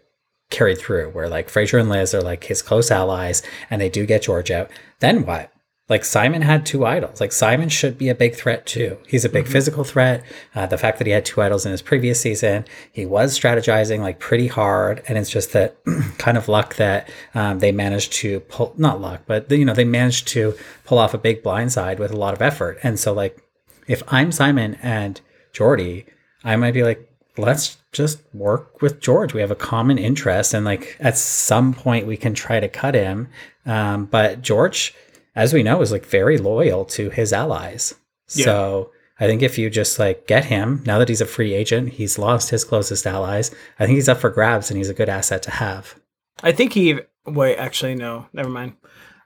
[0.50, 4.06] carried through where like Fraser and Liz are like his close allies and they do
[4.06, 4.70] get George out.
[5.00, 5.52] Then what?
[5.88, 7.18] Like Simon had two idols.
[7.18, 8.98] Like Simon should be a big threat too.
[9.06, 10.22] He's a big physical threat.
[10.54, 14.00] Uh, the fact that he had two idols in his previous season, he was strategizing
[14.00, 15.78] like pretty hard, and it's just that
[16.18, 18.74] kind of luck that um, they managed to pull.
[18.76, 22.18] Not luck, but you know they managed to pull off a big blindside with a
[22.18, 22.78] lot of effort.
[22.82, 23.38] And so like,
[23.86, 25.18] if I'm Simon and
[25.54, 26.04] Jordie,
[26.44, 29.32] I might be like, let's just work with George.
[29.34, 32.94] We have a common interest, and like at some point we can try to cut
[32.94, 33.28] him.
[33.66, 34.94] Um, but George,
[35.34, 37.94] as we know, is like very loyal to his allies.
[38.26, 41.94] So I think if you just like get him now that he's a free agent,
[41.94, 43.50] he's lost his closest allies.
[43.78, 45.94] I think he's up for grabs, and he's a good asset to have.
[46.42, 47.00] I think he.
[47.26, 48.26] Wait, actually, no.
[48.32, 48.74] Never mind.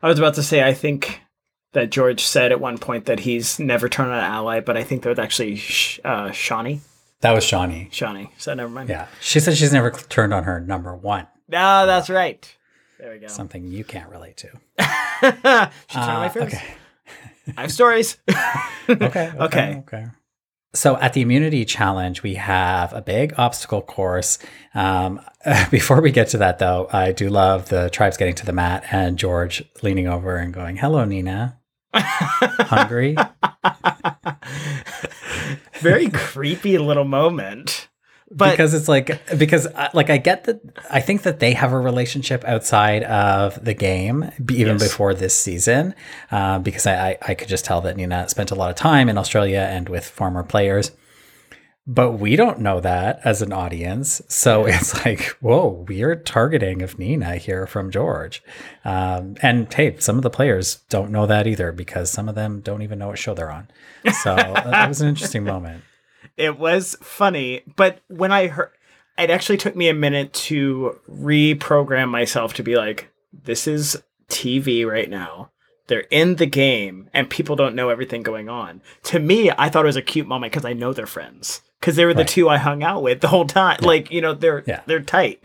[0.02, 1.20] I was about to say I think
[1.72, 4.84] that George said at one point that he's never turned on an ally, but I
[4.84, 6.80] think that was actually Sh- uh, Shonee.
[7.22, 7.90] That was Shonee.
[7.90, 8.30] Shonee.
[8.38, 8.88] So never mind.
[8.88, 11.26] Yeah, she said she's never turned on her number one.
[11.52, 12.56] Ah, that's right.
[12.98, 13.26] There we go.
[13.28, 14.48] Something you can't relate to.
[15.20, 15.70] Trying Uh,
[16.18, 16.54] my first.
[16.54, 16.64] okay.
[17.56, 18.18] I have stories.
[18.88, 19.76] okay, Okay.
[19.86, 20.06] okay.
[20.74, 24.38] So at the immunity challenge, we have a big obstacle course.
[24.74, 25.20] Um,
[25.70, 28.84] before we get to that, though, I do love the tribes getting to the mat
[28.90, 31.58] and George leaning over and going, "Hello, Nina.
[31.94, 33.16] Hungry?"
[35.80, 37.88] Very creepy little moment.
[38.34, 41.72] But because it's like because uh, like I get that I think that they have
[41.72, 44.88] a relationship outside of the game even Yes.
[44.88, 45.94] before this season
[46.30, 49.10] uh, because I, I I could just tell that Nina spent a lot of time
[49.10, 50.92] in Australia and with former players
[51.86, 56.98] but we don't know that as an audience so it's like whoa weird targeting of
[56.98, 58.42] Nina here from George
[58.84, 62.60] um, and hey some of the players don't know that either because some of them
[62.60, 63.68] don't even know what show they're on
[64.22, 65.82] so uh, that was an interesting moment
[66.36, 67.62] it was funny.
[67.76, 68.70] But when I heard,
[69.18, 74.86] it actually took me a minute to reprogram myself to be like, this is TV
[74.86, 75.50] right now.
[75.88, 78.80] They're in the game and people don't know everything going on.
[79.04, 81.60] To me, I thought it was a cute moment because I know they're friends.
[81.82, 82.28] Because they were the Right.
[82.28, 83.78] two I hung out with the whole time.
[83.82, 84.80] Like, you know, they're Yeah.
[84.86, 85.44] they're tight.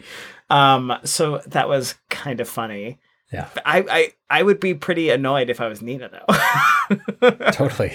[0.52, 3.00] Um, so that was kind of funny.
[3.34, 7.30] yeah I, I I would be pretty annoyed if I was Nina though.
[7.52, 7.92] totally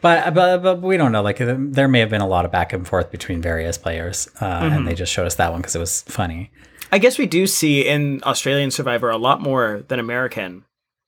[0.00, 2.72] but, but but we don't know like there may have been a lot of back
[2.72, 5.78] and forth between various players uh, and they just showed us that one because it
[5.80, 6.50] was funny
[6.90, 10.64] I guess we do see in Australian Survivor a lot more than American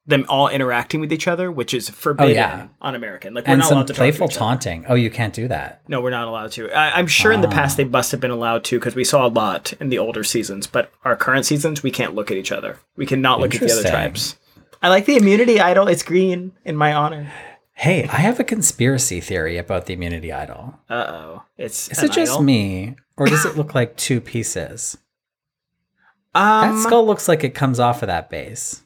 [0.08, 2.68] them all interacting with each other, which is forbidden yeah.
[2.80, 3.34] on American.
[3.34, 4.38] Like we're and not some allowed to playful to other.
[4.38, 4.84] taunting.
[4.88, 5.82] Oh, you can't do that.
[5.86, 6.70] No, we're not allowed to.
[6.72, 7.76] I, I'm sure in the past Ah.
[7.78, 10.66] they must have been allowed to because we saw a lot in the older seasons,
[10.66, 12.78] but our current seasons we can't look at each other.
[12.96, 14.36] We cannot look at the other tribes.
[14.82, 15.88] I like the immunity idol.
[15.88, 17.30] It's green in my honor.
[17.74, 20.78] Hey, I have a conspiracy theory about the immunity idol.
[20.90, 22.42] Uh oh, it's Is it just idol.
[22.42, 24.96] me, or does it look like two pieces?
[26.34, 28.82] Um, that skull looks like it comes off of that base.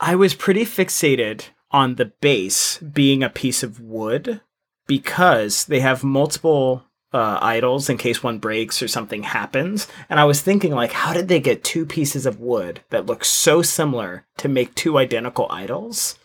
[0.00, 4.40] I was pretty fixated on the base being a piece of wood
[4.86, 9.86] because they have multiple uh, idols in case one breaks or something happens.
[10.08, 13.24] And I was thinking, like, how did they get two pieces of wood that look
[13.24, 16.16] so similar to make two identical idols?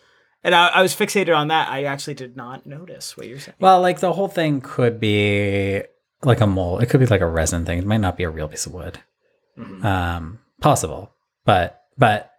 [0.42, 1.68] And I, I was fixated on that.
[1.68, 3.56] I actually did not notice what you're saying.
[3.60, 5.82] Well, like the whole thing could be
[6.22, 6.82] like a mold.
[6.82, 7.78] It could be like a resin thing.
[7.78, 9.00] It might not be a real piece of wood.
[9.58, 9.84] Mhm.
[9.84, 11.12] Um, possible,
[11.44, 12.30] but but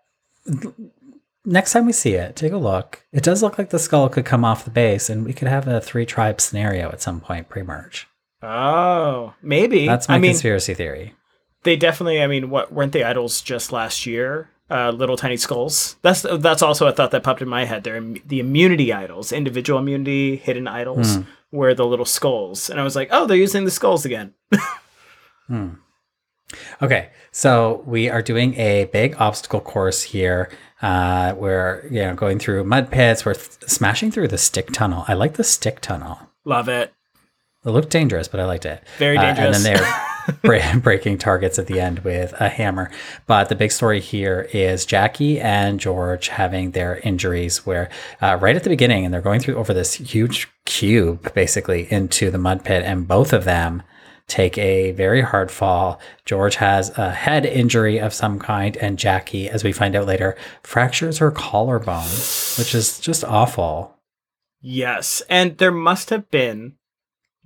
[1.48, 3.04] next time we see it, take a look.
[3.12, 5.68] It does look like the skull could come off the base, and we could have
[5.68, 8.08] a three tribe scenario at some point pre-merge.
[8.44, 9.88] Oh, maybe.
[9.88, 11.16] That's my I mean, conspiracy theory.
[11.64, 12.22] they definitely.
[12.22, 14.50] I mean, what weren't they idols just last year?
[14.70, 15.96] Uh, little tiny skulls.
[16.02, 17.84] That's that's also a thought that popped in my head.
[17.86, 21.22] They're the immunity idols, individual immunity, hidden idols, Hmm.
[21.52, 24.34] were the little skulls, and I was like, oh, they're using the skulls again.
[25.48, 25.76] Hmm.
[26.82, 30.50] Okay, so we are doing a big obstacle course here.
[30.82, 33.26] Uh, we're you know going through mud pits.
[33.26, 35.06] We're th- smashing through the stick tunnel.
[35.08, 36.20] I like the stick tunnel.
[36.46, 36.94] Love it.
[37.66, 38.82] It looked dangerous, but I liked it.
[38.98, 39.58] Very Uh, dangerous.
[39.58, 42.90] and then they're bra- breaking targets at the end with a hammer.
[43.26, 47.90] But the big story here is Jackie and George having their injuries, where
[48.22, 52.30] uh, right at the beginning, and they're going through over this huge cube basically into
[52.32, 53.84] the mud pit, and both of them
[54.28, 56.00] take a very hard fall.
[56.26, 60.36] George has a head injury of some kind, and Jackie, as we find out later,
[60.64, 62.10] fractures her collarbone,
[62.58, 63.98] which is just awful.
[64.62, 66.76] Yes, and there must have been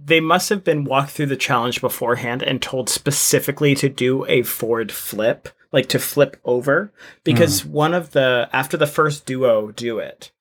[0.04, 4.42] they must have been walked through the challenge beforehand and told specifically to do a
[4.42, 6.92] forward flip, like to flip over
[7.24, 7.72] because hmm.
[7.72, 10.32] one of the after the first duo do it,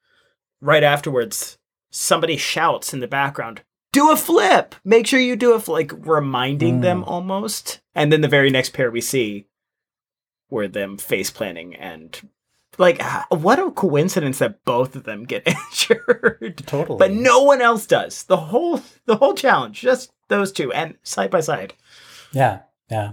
[0.60, 1.58] right afterwards
[1.90, 3.62] somebody shouts in the background,
[3.92, 4.74] "Do a flip!
[4.84, 8.72] Make sure you do a fl-, like reminding them almost." And then the very next
[8.72, 9.46] pair we see
[10.50, 12.28] were them face planting and
[12.78, 15.46] like what a coincidence that both of them get
[15.80, 16.98] injured Totally.
[16.98, 21.30] but no one else does the whole the whole challenge just those two and side
[21.30, 21.74] by side
[22.32, 22.60] Yeah,
[22.90, 23.12] yeah.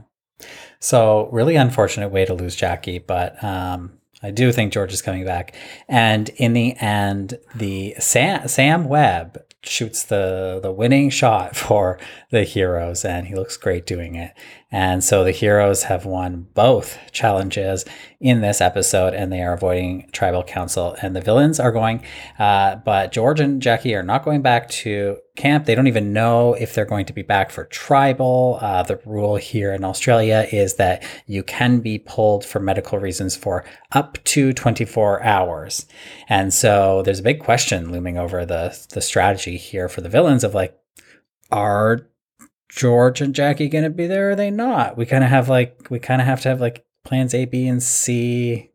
[0.80, 5.26] So really unfortunate way to lose Jackie, but um, I do think George is coming
[5.26, 5.56] back.
[5.88, 12.00] And in the end, the Sam, Sam Webb shoots the the winning shot for
[12.32, 14.34] the heroes, and he looks great doing it.
[14.70, 17.86] And so the heroes have won both challenges
[18.20, 20.98] in this episode, and they are avoiding tribal council.
[21.02, 22.04] And the villains are going,
[22.38, 25.66] uh, but George and Jackie are not going back to camp.
[25.66, 28.60] They don't even know if they're going to be back for tribal.
[28.60, 33.38] Uh, the rule here in Australia is that you can be pulled for medical reasons
[33.38, 33.64] for
[33.94, 35.86] up to 24 hours.
[36.28, 40.44] And so there's a big question looming over the the strategy here for the villains
[40.44, 40.78] of like,
[41.52, 42.10] are
[42.78, 44.30] George and Jackie going to be there?
[44.30, 44.96] Or are they not?
[44.98, 47.68] We kind of have like we kind of have to have like plans A, B,
[47.68, 48.72] and C.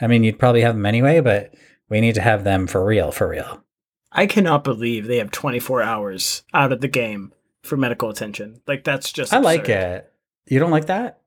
[0.00, 1.54] I mean, you'd probably have them anyway, but
[1.88, 3.62] we need to have them for real, for real.
[4.10, 7.32] i cannot believe they have 24 hours out of the game
[7.62, 10.10] for medical attention like that's just I like it.
[10.46, 11.20] You don't like that?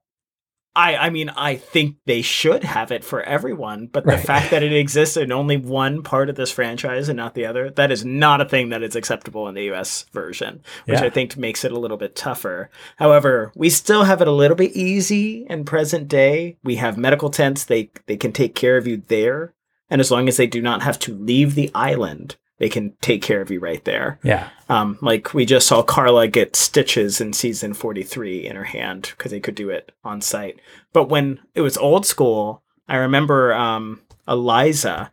[0.76, 4.20] I i mean i think they should have it for everyone but the Right.
[4.26, 7.70] fact that it exists in only one part of this franchise and not the other
[7.72, 11.06] that is not a thing that is acceptable in the us version which Yeah.
[11.06, 14.58] i think makes it a little bit tougher however we still have it a little
[14.58, 18.86] bit easy in present day we have medical tents they they can take care of
[18.88, 19.54] you there
[19.90, 23.22] and as long as they do not have to leave the island they can take
[23.22, 24.50] care of you right there Yeah.
[24.70, 29.32] um, like we just saw Carla get stitches in season 43 in her hand because
[29.32, 30.60] they could do it on site.
[30.94, 35.12] But when it was old school, I remember um, Eliza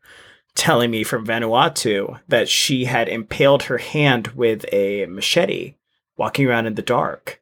[0.54, 5.74] telling me from Vanuatu that she had impaled her hand with a machete
[6.16, 7.40] walking around in the dark.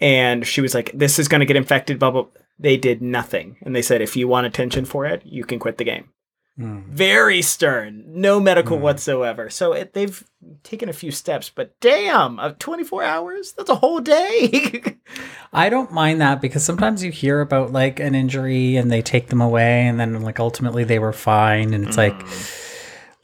[0.00, 2.26] And she was like, This is going to get infected, blah, blah.
[2.58, 3.56] They did nothing.
[3.62, 6.08] And they said, If you want attention for it, you can quit the game
[6.56, 6.84] Mm.
[6.86, 8.84] very stern, no medical Hmm.
[8.84, 9.50] whatsoever.
[9.50, 10.22] So it, they've
[10.62, 13.52] taken a few steps, but damn, uh, 24 hours?
[13.58, 14.80] That's a whole day.
[15.52, 19.28] I don't mind that because sometimes you hear about like an injury and they take
[19.30, 22.14] them away and then like ultimately they were fine and it's like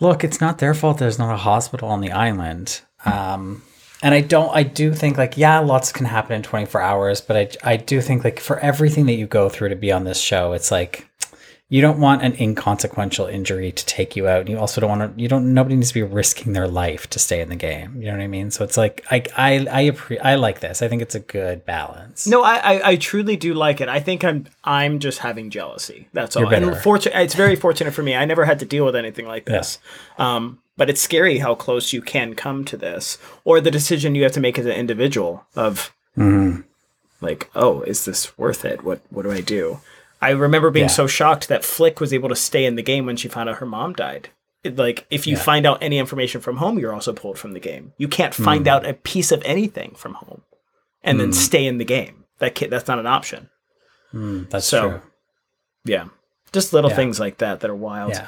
[0.01, 2.81] look, it's not their fault there's not a hospital on the island.
[3.05, 3.63] Um
[4.03, 7.37] and I don't I do think like yeah, lots can happen in 24 hours, but
[7.65, 10.21] I I do think like for everything that you go through to be on this
[10.21, 11.07] show, it's like
[11.73, 14.41] you don't want an inconsequential injury to take you out.
[14.41, 17.09] And you also don't want to, you don't, nobody needs to be risking their life
[17.11, 17.95] to stay in the game.
[18.03, 18.51] You know what I mean?
[18.51, 20.83] So it's like, I, I, I, appre- I like this.
[20.83, 22.27] I think it's a good balance.
[22.27, 23.89] No, I, I, I truly do like it.
[23.89, 26.09] I think I'm I'm just having jealousy.
[26.13, 26.53] That's all.
[26.53, 28.17] And fortunate, it's very fortunate for me.
[28.17, 29.79] I never had to deal with anything like this.
[30.19, 34.25] Um, but it's scary how close you can come to this, or the decision you
[34.25, 36.65] have to make as an individual of Mhm.
[37.21, 38.83] like, oh, is this worth it?
[38.83, 39.81] What what do I do?
[40.23, 40.89] I remember being Yeah.
[40.89, 43.57] so shocked that Flick was able to stay in the game when she found out
[43.59, 44.29] her mom died.
[44.63, 45.43] It- like, if you Yeah.
[45.43, 47.93] find out any information from home, you're also pulled from the game.
[47.97, 48.45] You can't Hmm.
[48.45, 50.43] find out a piece of anything from home
[51.03, 52.25] and then stay in the game.
[52.39, 53.49] That ca that's not an option.
[54.15, 55.01] Mm, that's So, true.
[55.85, 56.05] Yeah,
[56.53, 56.97] just little Yeah.
[56.97, 58.13] things like that that are wild.
[58.13, 58.27] Yeah.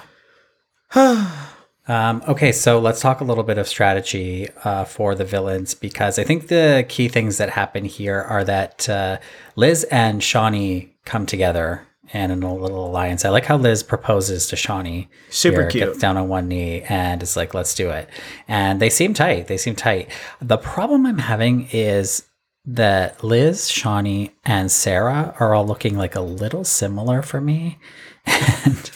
[1.89, 6.19] um, okay, so let's talk a little bit of strategy uh, for the villains because
[6.19, 9.19] I think the key things that happen here are that uh,
[9.57, 13.25] Liz and Shonee come together and in a little alliance.
[13.25, 15.09] I like how Liz proposes to Shonee.
[15.31, 15.89] Super here, cute.
[15.89, 18.09] Gets down on one knee and is like, "Let's do it."
[18.49, 19.47] And they seem tight.
[19.47, 20.11] They seem tight.
[20.41, 22.25] The problem I'm having is
[22.65, 27.79] that Liz, Shonee, and Sarah are all looking like a little similar for me.
[28.25, 28.91] And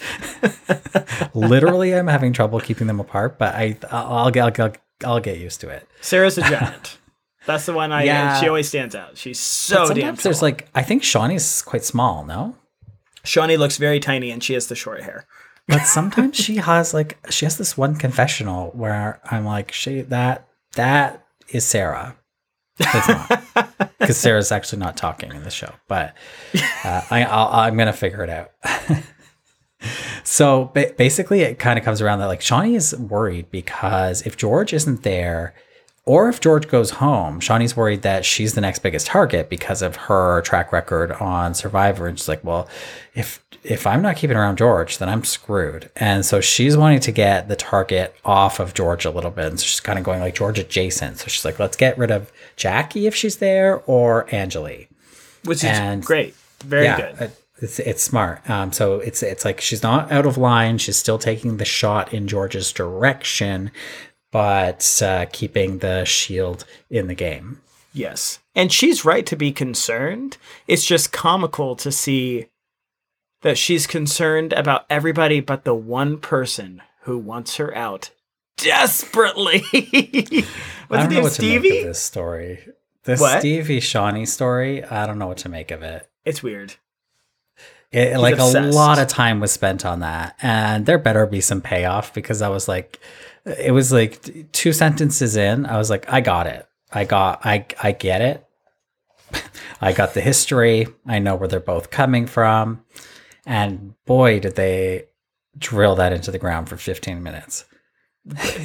[1.34, 4.72] literally, I'm having trouble keeping them apart, but I, I'll get, I'll,
[5.04, 5.88] I'll get used to it.
[6.00, 6.98] Sarah's a giant.
[7.46, 8.04] That's the one I.
[8.04, 8.40] Yeah.
[8.40, 9.16] She always stands out.
[9.16, 10.46] She's But so damn sometimes there's tall.
[10.48, 12.56] like, I think Shonee's quite small, no?
[13.24, 15.26] Shonee looks very tiny, and she has the short hair.
[15.68, 20.46] But sometimes she has like, she has this one confessional where I'm like, she, that,
[20.74, 22.16] that is Sarah.
[22.78, 23.42] It's not.
[23.98, 26.14] Because Sarah's actually not talking in the show, but
[26.84, 28.52] uh, I, I'll, I'm going to figure it out.
[30.24, 34.36] so ba- basically, it kind of comes around that like Shonee is worried because if
[34.36, 35.54] George isn't there,
[36.06, 39.96] or if George goes home, Shonee's worried that she's the next biggest target because of
[39.96, 42.06] her track record on Survivor.
[42.06, 42.68] And she's like, well,
[43.14, 45.90] if if I'm not keeping around George, then I'm screwed.
[45.96, 49.46] And so she's wanting to get the target off of George a little bit.
[49.46, 51.18] And so she's kind of going like George adjacent.
[51.18, 54.88] So she's like, let's get rid of Jackie if she's there or Angeli.
[55.44, 56.34] Which is And- great.
[56.64, 57.32] Very good.
[57.58, 58.48] It's it's smart.
[58.50, 60.78] Um, so it's it's like she's not out of line.
[60.78, 63.70] She's still taking the shot in George's direction,
[64.36, 67.58] but uh, keeping the shield in the game.
[67.94, 68.38] Yes.
[68.54, 70.36] And she's right to be concerned.
[70.68, 72.48] It's just comical to see
[73.40, 78.10] that she's concerned about everybody but the one person who wants her out
[78.58, 79.64] desperately.
[79.72, 80.44] I
[80.90, 81.22] don't know name?
[81.22, 82.58] what to make of this story.
[83.04, 83.38] The What?
[83.38, 84.84] Stevie Shonee story.
[84.84, 86.06] I don't know what to make of it.
[86.26, 86.74] It's weird.
[87.90, 91.62] It, like a lot of time was spent on that, and there better be some
[91.62, 93.00] payoff because I was like,
[93.46, 95.64] it was like two sentences in.
[95.66, 96.66] I was like, I got it.
[96.92, 97.44] I got.
[97.46, 98.42] I I get it.
[99.80, 100.86] I got the history.
[101.06, 102.82] I know where they're both coming from,
[103.44, 105.04] and boy, did they
[105.58, 107.64] drill that into the ground for 15 minutes.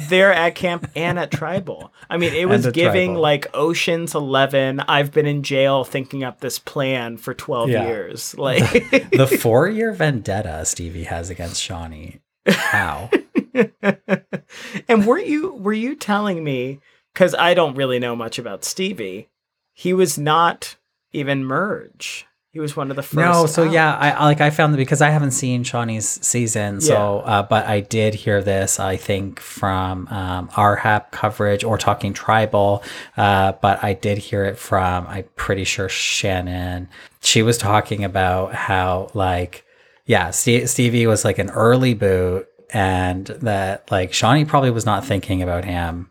[0.08, 1.92] There at camp and at tribal.
[2.10, 3.22] I mean, it was giving tribal.
[3.22, 4.80] like Ocean's 11.
[4.80, 7.86] I've been in jail thinking up this plan for 12 Yeah.
[7.86, 8.36] years.
[8.36, 8.60] Like
[9.12, 12.18] The four year vendetta Stevie has against Shonee.
[12.46, 13.08] How?
[14.88, 16.80] and were you were you telling me
[17.14, 19.28] cuz I don't really know much about Stevie,
[19.72, 20.76] he was not
[21.12, 22.26] even merge.
[22.52, 23.16] He was one of the first.
[23.16, 23.72] No, so out.
[23.72, 27.64] yeah, I like I found that because I haven't seen Shonee's season, so uh, but
[27.64, 28.78] I did hear this.
[28.78, 32.82] I think from um, RHAP coverage or talking tribal,
[33.16, 36.90] uh, but I did hear it from I'm pretty sure Shannon.
[37.22, 39.64] She was talking about how like
[40.04, 45.04] yeah, Ste Stevie was like an early boot, and that like Shonee probably was not
[45.04, 46.10] thinking about him.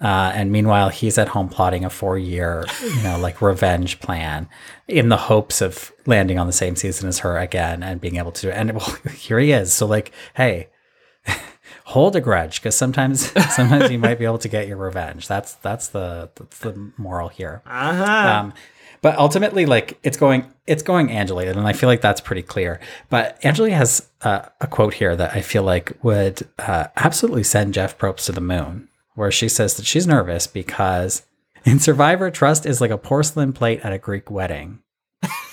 [0.00, 4.48] Uh, and meanwhile, he's at home plotting a four-year, you know, like revenge plan
[4.86, 8.30] in the hopes of landing on the same season as her again and being able
[8.30, 8.54] to do it.
[8.54, 9.72] And well, here he is.
[9.72, 10.68] So, like, hey,
[11.84, 15.26] hold a grudge because sometimes, sometimes you might be able to get your revenge.
[15.26, 17.62] That's that's the that's the moral here.
[17.66, 18.38] Uh-huh.
[18.38, 18.54] Um,
[19.00, 22.80] but ultimately, like it's going, it's going Angeli, and I feel like that's pretty clear.
[23.08, 27.74] But Angeli has uh, a quote here that I feel like would uh, absolutely send
[27.74, 31.22] Jeff Probst to the moon, where she says that she's nervous because
[31.64, 34.80] in Survivor, trust is like a porcelain plate at a Greek wedding.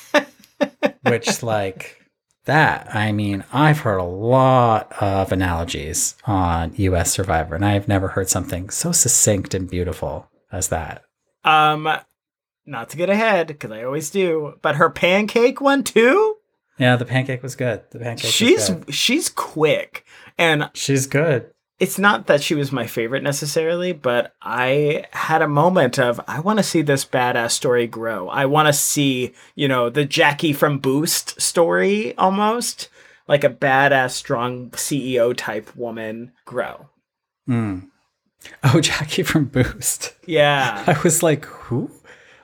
[1.03, 2.05] Which, like
[2.45, 7.11] that, I mean, I've heard a lot of analogies on U.S.
[7.11, 11.03] Survivor, and I've never heard something so succinct and beautiful as that.
[11.43, 11.89] Um,
[12.65, 16.35] not to get ahead because I always do, but her pancake one too.
[16.77, 17.83] Yeah, the pancake was good.
[17.91, 18.31] The pancake.
[18.31, 20.05] She's she's quick,
[20.37, 21.51] and she's good.
[21.79, 26.39] it's not that she was my favorite necessarily, but I had a moment of I
[26.41, 28.27] want to see this badass story grow.
[28.29, 32.89] I want to see you know the Jackie from Boost story almost.
[33.27, 36.89] like a badass, strong CEO type woman grow.
[37.49, 37.87] Mm.
[38.63, 40.13] Oh, Jackie from Boost.
[40.27, 40.83] Yeah.
[40.85, 41.89] I was like, who?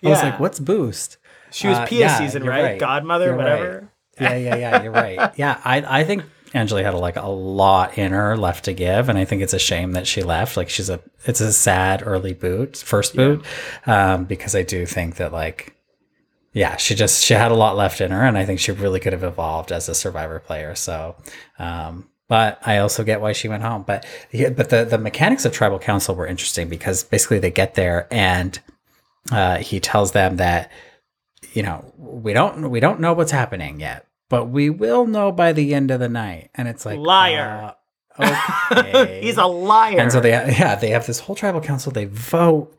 [0.03, 1.17] I was like, what's Boost?
[1.51, 2.63] She was Uh, Pia yeah, season, right?
[2.63, 2.79] right.
[2.79, 3.91] Godmother, You're whatever.
[4.19, 4.83] Yeah, yeah, yeah.
[4.83, 5.31] You're right.
[5.37, 6.23] Yeah, I, I think
[6.53, 9.59] Angela had like a lot in her left to give, and I think it's a
[9.59, 10.57] shame that she left.
[10.57, 13.43] Like she's a, it's a sad early boot, first boot,
[13.85, 15.75] um, because I do think that like,
[16.53, 18.99] yeah, she just she had a lot left in her, and I think she really
[18.99, 20.75] could have evolved as a Survivor player.
[20.75, 21.15] So,
[21.59, 23.83] um, but I also get why she went home.
[23.83, 27.75] But yeah, but the the mechanics of tribal council were interesting because basically they get
[27.75, 28.59] there and
[29.29, 30.71] uh, he tells them that
[31.53, 35.53] you know we don't we don't know what's happening yet, but we will know by
[35.53, 36.49] the end of the night.
[36.55, 37.75] And it's like Liar.
[38.17, 38.35] uh,
[38.73, 39.21] okay.
[39.23, 39.99] He's a liar.
[39.99, 41.91] And so they yeah they have this whole tribal council.
[41.91, 42.75] They vote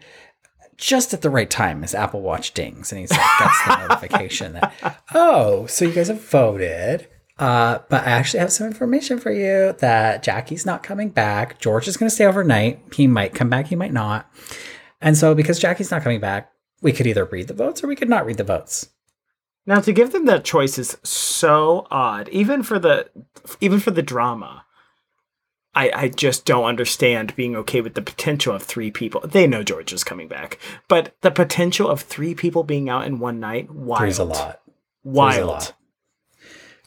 [0.77, 4.55] just at the right time as Apple Watch dings, and he's like "That's the notification
[4.55, 7.09] that oh, so you guys have voted.
[7.39, 11.59] Uh, but I actually have some information for you that Jackie's not coming back.
[11.59, 12.81] George is going to stay overnight.
[12.95, 13.67] He might come back.
[13.67, 14.31] He might not.
[15.03, 16.51] And so because Jackie's not coming back,
[16.81, 18.89] we could either read the votes or we could not read the votes.
[19.67, 23.11] Now to give them that choice is so odd, even for the
[23.61, 24.65] even for the drama.
[25.75, 29.23] I, I just don't understand being okay with the potential of three people.
[29.23, 33.19] They know George is coming back, but the potential of three people being out in
[33.19, 34.01] one night, wild.
[34.01, 34.61] Three's a lot.
[35.03, 35.43] Three's Wild.
[35.43, 35.73] a lot.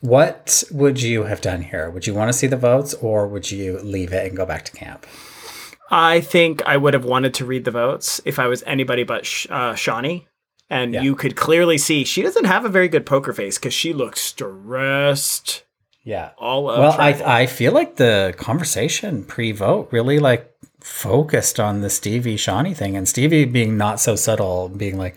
[0.01, 1.89] What would you have done here?
[1.89, 4.63] Would you want to see the votes or would you leave it and go back
[4.66, 5.07] to camp?
[5.92, 9.26] I think I would have wanted to read the votes if I was anybody but
[9.26, 10.26] Sh- uh, Shonee.
[10.70, 11.02] And Yeah.
[11.04, 14.20] you could clearly see she doesn't have a very good poker face because she looks
[14.22, 15.64] stressed
[16.04, 16.30] Yeah.
[16.38, 16.64] all.
[16.66, 16.96] Well.
[17.00, 22.96] I I feel like the conversation pre-vote really like focused on the Stevie Shonee thing,
[22.96, 25.16] and Stevie being not so subtle, being like,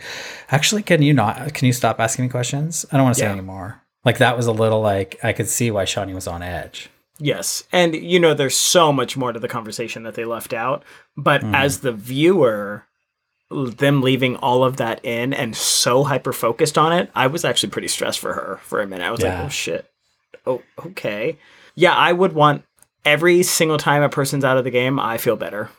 [0.50, 1.52] "Actually, can you not?
[1.52, 2.86] Can you stop asking me questions?
[2.90, 3.32] I don't want to say Yeah.
[3.32, 6.88] anymore." Like that was a little like I could see why Shonee was on edge.
[7.18, 7.64] Yes.
[7.72, 10.84] And you know, there's so much more to the conversation that they left out.
[11.16, 11.54] But Mm-hmm.
[11.54, 12.84] as the viewer,
[13.50, 17.70] them leaving all of that in and so hyper focused on it, I was actually
[17.70, 19.04] pretty stressed for her for a minute.
[19.04, 19.36] I was Yeah.
[19.36, 19.90] like, oh shit.
[20.46, 21.38] Oh, okay.
[21.74, 22.64] Yeah, I would want
[23.04, 25.70] every single time a person's out of the game, I feel better.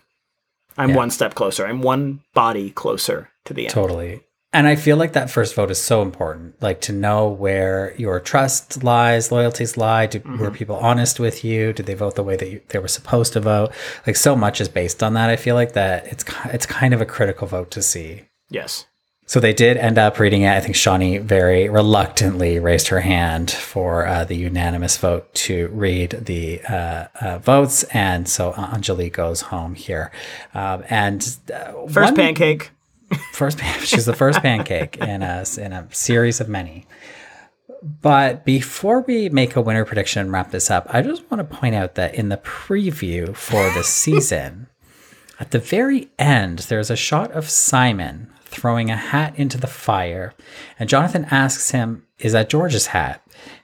[0.78, 0.96] I'm Yeah.
[0.96, 1.66] one step closer.
[1.68, 3.74] I'm one body closer to the end.
[3.74, 4.22] Totally.
[4.52, 8.20] And I feel like that first vote is so important, like to know where your
[8.20, 10.08] trust lies, loyalties lie.
[10.08, 11.72] Do, Were people honest with you?
[11.72, 13.72] Did they vote the way that you, they were supposed to vote?
[14.08, 15.30] Like so much is based on that.
[15.30, 18.24] I feel like that it's it's kind of a critical vote to see.
[18.50, 18.88] Yes.
[19.28, 20.50] So they did end up reading it.
[20.58, 26.10] I think Shonee very reluctantly raised her hand for uh, the unanimous vote to read
[26.26, 30.12] the uh, uh, votes, and so Anjali goes home here.
[30.56, 32.72] Um, and uh, First one- pancake.
[33.34, 36.86] First, she's the first pancake in a in a series of many.
[37.82, 41.58] But before we make a winner prediction and wrap this up, I just want to
[41.58, 44.68] point out that in the preview for the season,
[45.40, 50.34] at the very end, there's a shot of Simon throwing a hat into the fire,
[50.78, 53.22] and Jonathan asks him, "Is that George's hat?"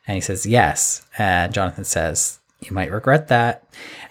[0.07, 3.63] And he says, "Yes." And Jonathan says, "You might regret that."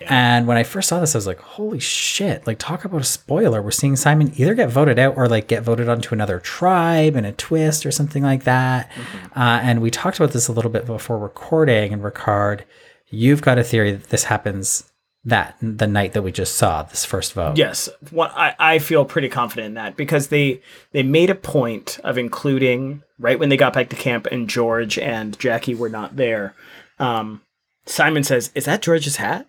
[0.09, 3.05] And when I first saw this, I was like, "Holy shit!" Like, talk about a
[3.05, 3.63] spoiler.
[3.63, 7.25] We're seeing Simon either get voted out or like get voted onto another tribe in
[7.25, 8.91] a twist or something like that.
[9.35, 11.93] Uh, and we talked about this a little bit before recording.
[11.93, 12.63] And Ricard,
[13.09, 14.91] you've got a theory that this happens
[15.25, 17.57] that the night that we just saw this first vote.
[17.57, 20.61] Yes, what I, I feel pretty confident in that because they
[20.93, 24.99] they made a point of including right when they got back to camp and George
[24.99, 26.55] and Jackie were not there.
[26.99, 27.41] Um,
[27.87, 29.47] Simon says, "Is that George's hat?"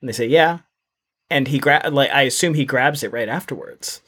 [0.00, 0.58] And they say, "Yeah,"
[1.30, 4.00] and he grab like I assume he grabs it right afterwards.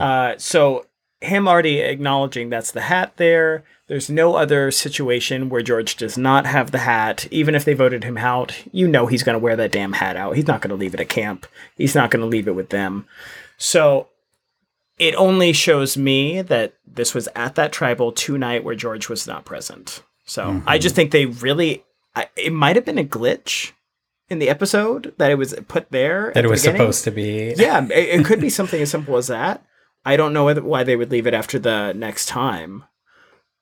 [0.00, 0.86] Uh, so
[1.20, 3.64] him already acknowledging that's the hat there.
[3.86, 7.26] There's no other situation where George does not have the hat.
[7.30, 10.16] Even if they voted him out, you know he's going to wear that damn hat
[10.16, 10.36] out.
[10.36, 11.46] He's not going to leave it at camp.
[11.76, 13.06] He's not going to leave it with them.
[13.58, 14.08] So
[14.98, 19.26] it only shows me that this was at that tribal two night where George was
[19.26, 20.02] not present.
[20.24, 21.84] So I just think they really,
[22.14, 23.72] I, it might have been a glitch
[24.28, 26.32] in the episode that it was put there.
[26.34, 27.54] that it was supposed to be.
[27.56, 29.64] Yeah, it, it could be something as simple as that.
[30.04, 32.84] I don't know why they would leave it after the next time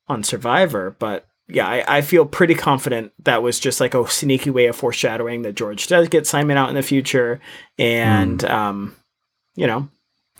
[0.07, 4.51] on Survivor, but yeah, I, I feel pretty confident that was just like a sneaky
[4.51, 7.41] way of foreshadowing that George does get Simon out in the future,
[7.79, 8.97] and um,
[9.57, 9.89] you know,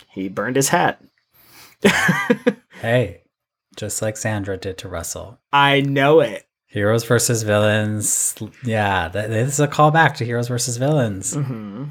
[0.09, 1.01] he burned his hat.
[2.81, 3.23] Hey,
[3.75, 5.39] just like Sandra did to Russell.
[5.51, 6.47] I know it.
[6.69, 8.35] Heroes versus villains.
[8.63, 11.33] Yeah, that, this is a callback to heroes versus villains.
[11.33, 11.85] hmm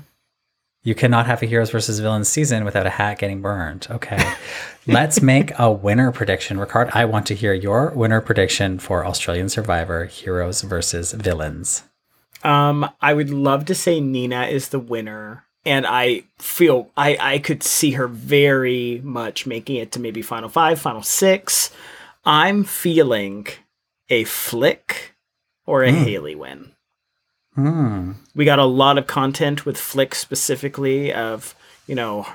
[0.84, 3.88] You cannot have a heroes versus villains season without a hat getting burned.
[3.90, 4.18] Okay.
[4.86, 6.58] Let's make a winner prediction.
[6.58, 11.82] Ricard, I want to hear your winner prediction for Australian Survivor Heroes versus Villains.
[12.44, 17.38] Um, I would love to say Nina is the winner, and I feel I I
[17.40, 21.72] could see her very much making it to maybe final five, final six.
[22.24, 23.48] I'm feeling
[24.08, 25.14] a flick
[25.66, 26.72] or a Hayley win.
[27.54, 28.12] Hmm.
[28.34, 31.54] We got a lot of content with Flick specifically of
[31.86, 32.26] you know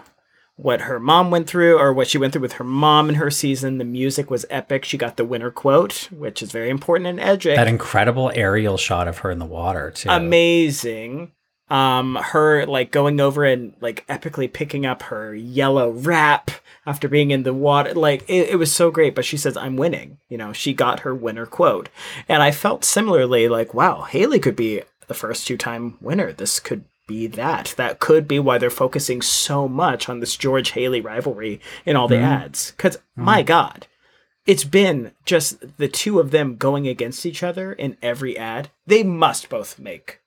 [0.55, 3.31] what her mom went through or what she went through with her mom in her
[3.31, 3.79] season.
[3.79, 4.85] The music was epic.
[4.85, 7.55] She got the winner quote, which is very important in edgic.
[7.55, 10.09] That incredible aerial shot of her in the water, too.
[10.09, 11.31] amazing.
[11.69, 16.51] Um, her like going over and like epically picking up her yellow wrap
[16.85, 17.93] after being in the water.
[17.93, 19.15] Like it, it was so great.
[19.15, 21.89] But she says, "I'm winning." You know, she got her winner quote,
[22.27, 26.31] and I felt similarly like, wow, Hayley could be the first two-time winner.
[26.31, 27.73] This could be that.
[27.77, 32.07] That could be why they're focusing so much on this George Hayley rivalry in all
[32.07, 32.71] the ads.
[32.71, 33.87] Because my God,
[34.45, 38.69] it's been just the two of them going against each other in every ad.
[38.85, 40.19] They must both make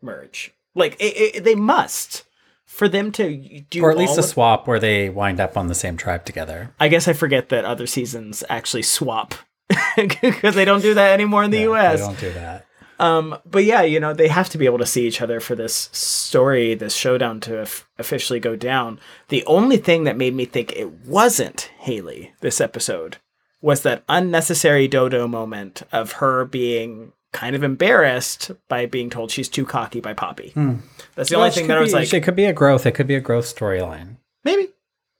[0.00, 0.52] merge.
[0.74, 2.24] Like it, it, they must
[2.64, 3.82] for them to do.
[3.82, 6.72] or at least a swap where they wind up on the same tribe together.
[6.78, 9.34] I guess I forget that other seasons actually swap
[9.96, 12.00] because they don't do that anymore in the Yeah, U.S.
[12.00, 12.66] They don't do that.
[13.00, 15.54] Um, but yeah, you know, they have to be able to see each other for
[15.54, 19.00] this story, this showdown to f- officially go down.
[19.28, 23.16] The only thing that made me think it wasn't Hayley this episode
[23.62, 29.48] was that unnecessary dodo moment of her being kind of embarrassed by being told she's
[29.48, 30.50] too cocky by Poppy.
[30.50, 30.76] Hmm.
[31.14, 32.86] That's the only thing that I could was be- like, it could be a growth.
[32.86, 34.16] It could be a growth storyline.
[34.44, 34.68] maybe.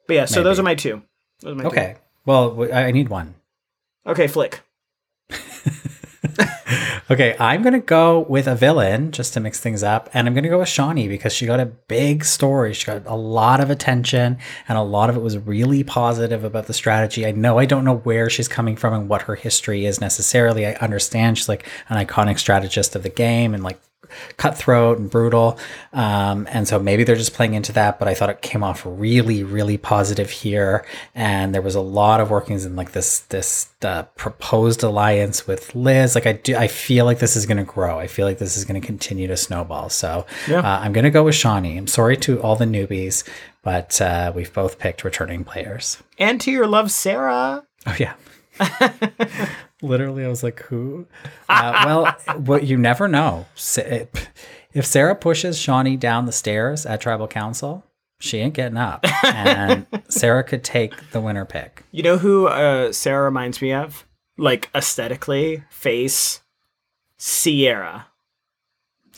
[0.07, 1.03] But yeah, so those are my two.
[1.41, 1.69] Those are my two.
[1.69, 1.97] Okay.
[2.27, 3.35] Well, I need one.
[4.07, 4.61] Okay, Flick.
[7.11, 10.49] Okay, I'm gonna go with a villain just to mix things up, and I'm gonna
[10.49, 12.73] go with Shonee because she got a big story.
[12.73, 14.39] She got a lot of attention,
[14.69, 17.27] and a lot of it was really positive about the strategy.
[17.27, 20.65] I know I don't know where she's coming from and what her history is necessarily.
[20.65, 23.81] I understand she's like an iconic strategist of the game and like
[24.37, 25.59] cutthroat and brutal,
[25.93, 27.99] um, and so maybe they're just playing into that.
[27.99, 30.85] But I thought it came off really, really positive here,
[31.15, 35.75] and there was a lot of workings in like this this uh, proposed alliance with
[35.75, 36.15] Liz.
[36.15, 37.99] Like I do, I feel like this is going to grow.
[37.99, 39.89] I feel like this is going to continue to snowball.
[39.89, 40.61] So Yeah.
[40.61, 41.77] uh, I'm going to go with Shonee.
[41.79, 43.27] I'm sorry to all the newbies,
[43.63, 45.99] but uh, we've both picked returning players.
[46.19, 47.65] And to your love, Sarah.
[47.87, 48.15] Oh yeah.
[49.83, 51.07] Literally, I was like, "Who?"
[51.49, 53.47] Uh, well, what you never know.
[54.73, 57.85] If Sarah pushes Shonee down the stairs at Tribal Council,
[58.19, 61.85] she ain't getting up, and Sarah could take the winner pick.
[61.93, 64.07] You know who uh, Sarah reminds me of?
[64.37, 66.41] Like aesthetically, face,
[67.17, 68.07] Sierra.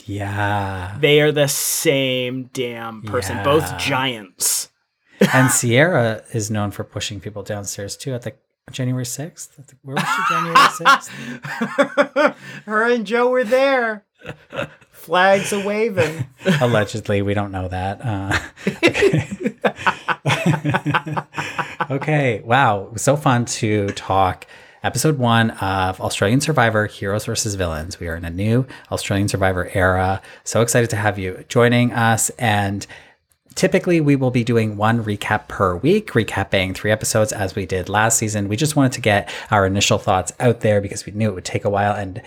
[0.05, 4.69] Yeah, They are the same damn person, both giants.
[5.33, 8.13] and Sierra is known for pushing people downstairs too.
[8.13, 8.33] At the
[8.71, 10.33] January sixth, where was she?
[10.33, 11.09] January sixth.
[12.65, 14.05] Her and Joe were there.
[14.91, 16.25] Flags a waving.
[16.61, 17.99] Allegedly, we don't know that.
[18.03, 19.55] Uh, okay.
[21.95, 22.41] okay.
[22.45, 22.85] Wow.
[22.85, 24.47] It was so fun to talk.
[24.81, 27.99] Episode one of Australian Survivor Heroes versus Villains.
[27.99, 30.21] We are in a new Australian Survivor era.
[30.45, 32.29] So excited to have you joining us.
[32.31, 32.87] And
[33.55, 37.89] typically, we will be doing one recap per week, recapping three episodes as we did
[37.89, 38.47] last season.
[38.47, 41.45] We just wanted to get our initial thoughts out there because we knew it would
[41.45, 41.93] take a while.
[41.93, 42.21] And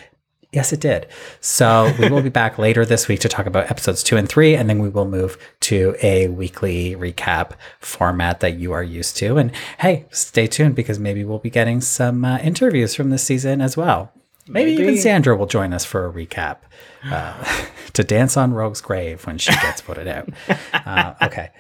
[0.53, 1.07] Yes, it did.
[1.41, 4.55] So we will be back later this week to talk about episodes two and three,
[4.55, 9.37] and then we will move to a weekly recap format that you are used to.
[9.37, 13.61] And hey, stay tuned because maybe we'll be getting some uh, interviews from this season
[13.61, 14.13] as well.
[14.49, 16.59] Maybe, even Sandra will join us for a recap
[17.05, 17.35] uh,
[17.95, 20.29] to dance on Rogue's grave when she gets voted out.
[20.73, 21.51] Uh, okay.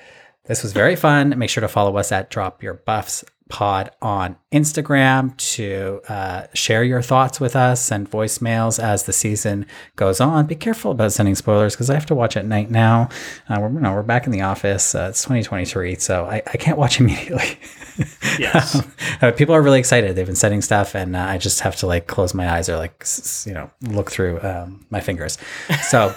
[0.45, 1.37] This was very fun.
[1.37, 6.83] Make sure to follow us at Drop Your Buffs Pod on Instagram to uh, share
[6.83, 10.47] your thoughts with us and voicemails as the season goes on.
[10.47, 13.09] Be careful about sending spoilers because I have to watch at night now.
[13.49, 14.95] Uh, we're, you know, we're back in the office.
[14.97, 17.59] Uh, it's 2023, so I, I can't watch immediately.
[18.39, 18.83] Yes.
[19.23, 20.17] Uh, people are really excited.
[20.17, 22.77] They've been sending stuff, and uh, I just have to like close my eyes or
[22.77, 23.07] like
[23.47, 25.39] you know look through um, my fingers.
[25.89, 26.15] So.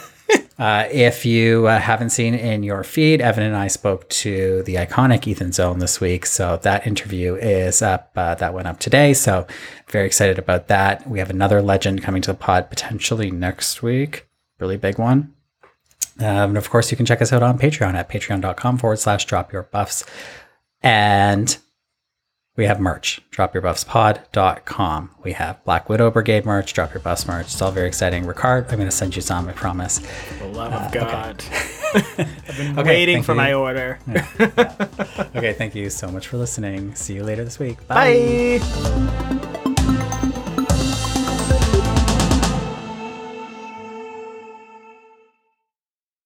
[0.60, 4.76] Uh, if you uh, haven't seen in your feed, Evan and I spoke to the
[4.76, 6.26] iconic Ethan Zohn this week.
[6.26, 8.11] So that interview is up.
[8.14, 9.14] Uh, that went up today.
[9.14, 9.47] So
[9.88, 11.10] very excited about that.
[11.10, 14.27] We have another legend coming to the pod potentially next week.
[14.60, 15.34] Really big one.
[16.19, 19.23] Um, and of course, you can check us out on Patreon at patreon.com forward slash
[19.23, 20.03] drop your buffs.
[20.81, 21.57] And
[22.55, 25.11] we have merch, dropyourbuffspod.com.
[25.23, 27.45] We have Black Widow Brigade merch, Drop Your Buffs merch.
[27.45, 28.26] It's all very exciting.
[28.26, 29.99] Ricard, I'm going to send you some, I promise.
[30.39, 31.43] the love of uh, God.
[31.93, 33.38] I've been Okay, waiting for you.
[33.38, 33.99] my order.
[35.35, 36.93] Okay, thank you so much for listening.
[36.95, 37.85] See you later this week.
[37.88, 38.59] Bye.
[38.59, 39.55] Bye.